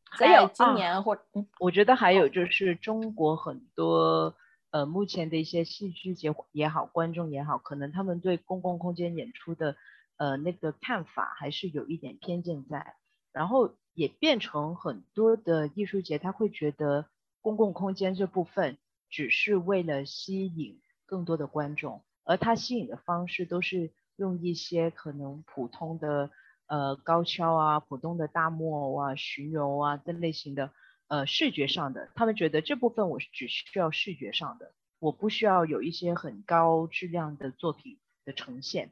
[0.05, 4.37] 还有今啊年或嗯我觉得还有就是中国很多
[4.71, 9.75] 呃目前的一些戏剧节也好，观众也好，可能他们对公共空间演出的
[10.15, 12.95] 呃那个看法还是有一点偏见在，
[13.33, 17.09] 然后也变成很多的艺术节他会觉得
[17.41, 18.77] 公共空间这部分
[19.09, 26.29] 只是为了吸引更多的观众，而他吸引的方式都是用一些可能普通的
[26.67, 30.71] 呃高跷啊、普通的大木偶啊、巡游啊这类型的
[31.07, 38.91] 呃视觉上的，他们觉得这部分我是只需要视觉上的，我不需要有一些很高质量的作品的呈现，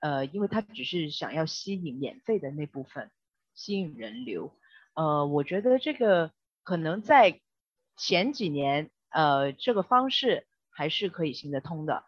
[0.00, 3.10] 呃，因为他只是想要吸引免费的那部分，
[3.54, 4.50] 吸引人流。
[4.94, 6.32] 呃，我觉得这个
[6.64, 7.40] 可能在
[7.96, 12.04] 前几年，呃，这个方式还是可以行得通的，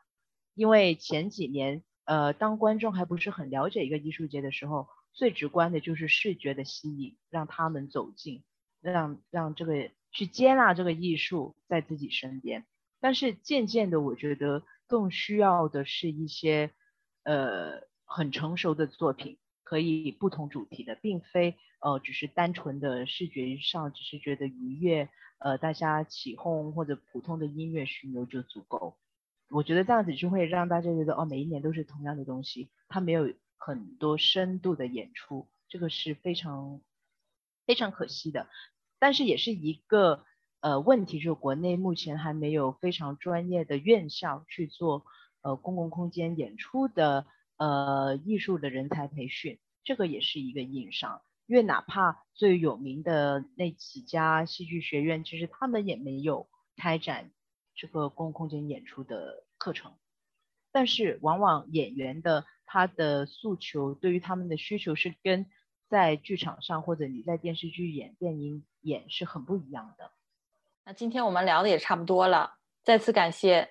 [0.54, 8.44] 因为前几年，呃，当观众还不是很了解一个艺术节的时候，最直观的就是视觉的吸引，让他们走近，
[8.80, 12.66] 让让这个去接纳这个艺术在自己身边。
[13.00, 16.70] 但是渐渐的，我觉得更需要的是一些
[17.22, 19.38] 呃很成熟的作品，
[19.68, 25.10] 可以不同主题的，并非呃只是单纯的视觉上只是觉得愉悦，
[25.40, 28.96] 呃大家起哄或者普通的音乐巡游就足够。
[29.50, 36.80] 我觉得这样子就会让大家觉得哦，每一年都是同样的东西，它没有很多深度的演出，这个是非常
[37.66, 38.48] 非常可惜的。
[38.98, 40.24] 但是也是一个
[40.60, 45.04] 呃问题，就是国内目前还没有非常专业的院校去做
[45.42, 47.26] 呃公共空间演出的
[47.58, 51.20] 呃艺术的人才培训，这个也是一个硬伤。
[51.46, 57.30] 因为哪怕最有名的那几家戏剧学院，其实他们也没有开展
[57.74, 59.94] 这个公共空间演出的课程。
[60.70, 65.46] 但是往往演员的他的诉求，对于他们的需求是跟
[65.88, 70.12] 在剧场上或者你在电视剧演、电影演是很不一样的。
[70.84, 73.70] 那今天我们聊的也差不多了，再次感谢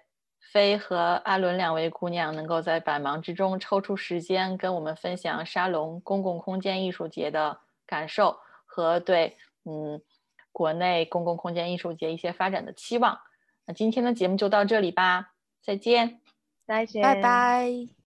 [0.52, 10.02] 飞和阿伦两位姑娘能够在百忙之中抽出时间跟我们分享沙龙公共空间艺术节的感受和对嗯
[10.52, 13.20] 国内公共空间艺术节一些发展的期望。
[13.66, 16.22] 那今天的节目就到这里吧，再见。
[16.66, 17.88] 再见，拜拜。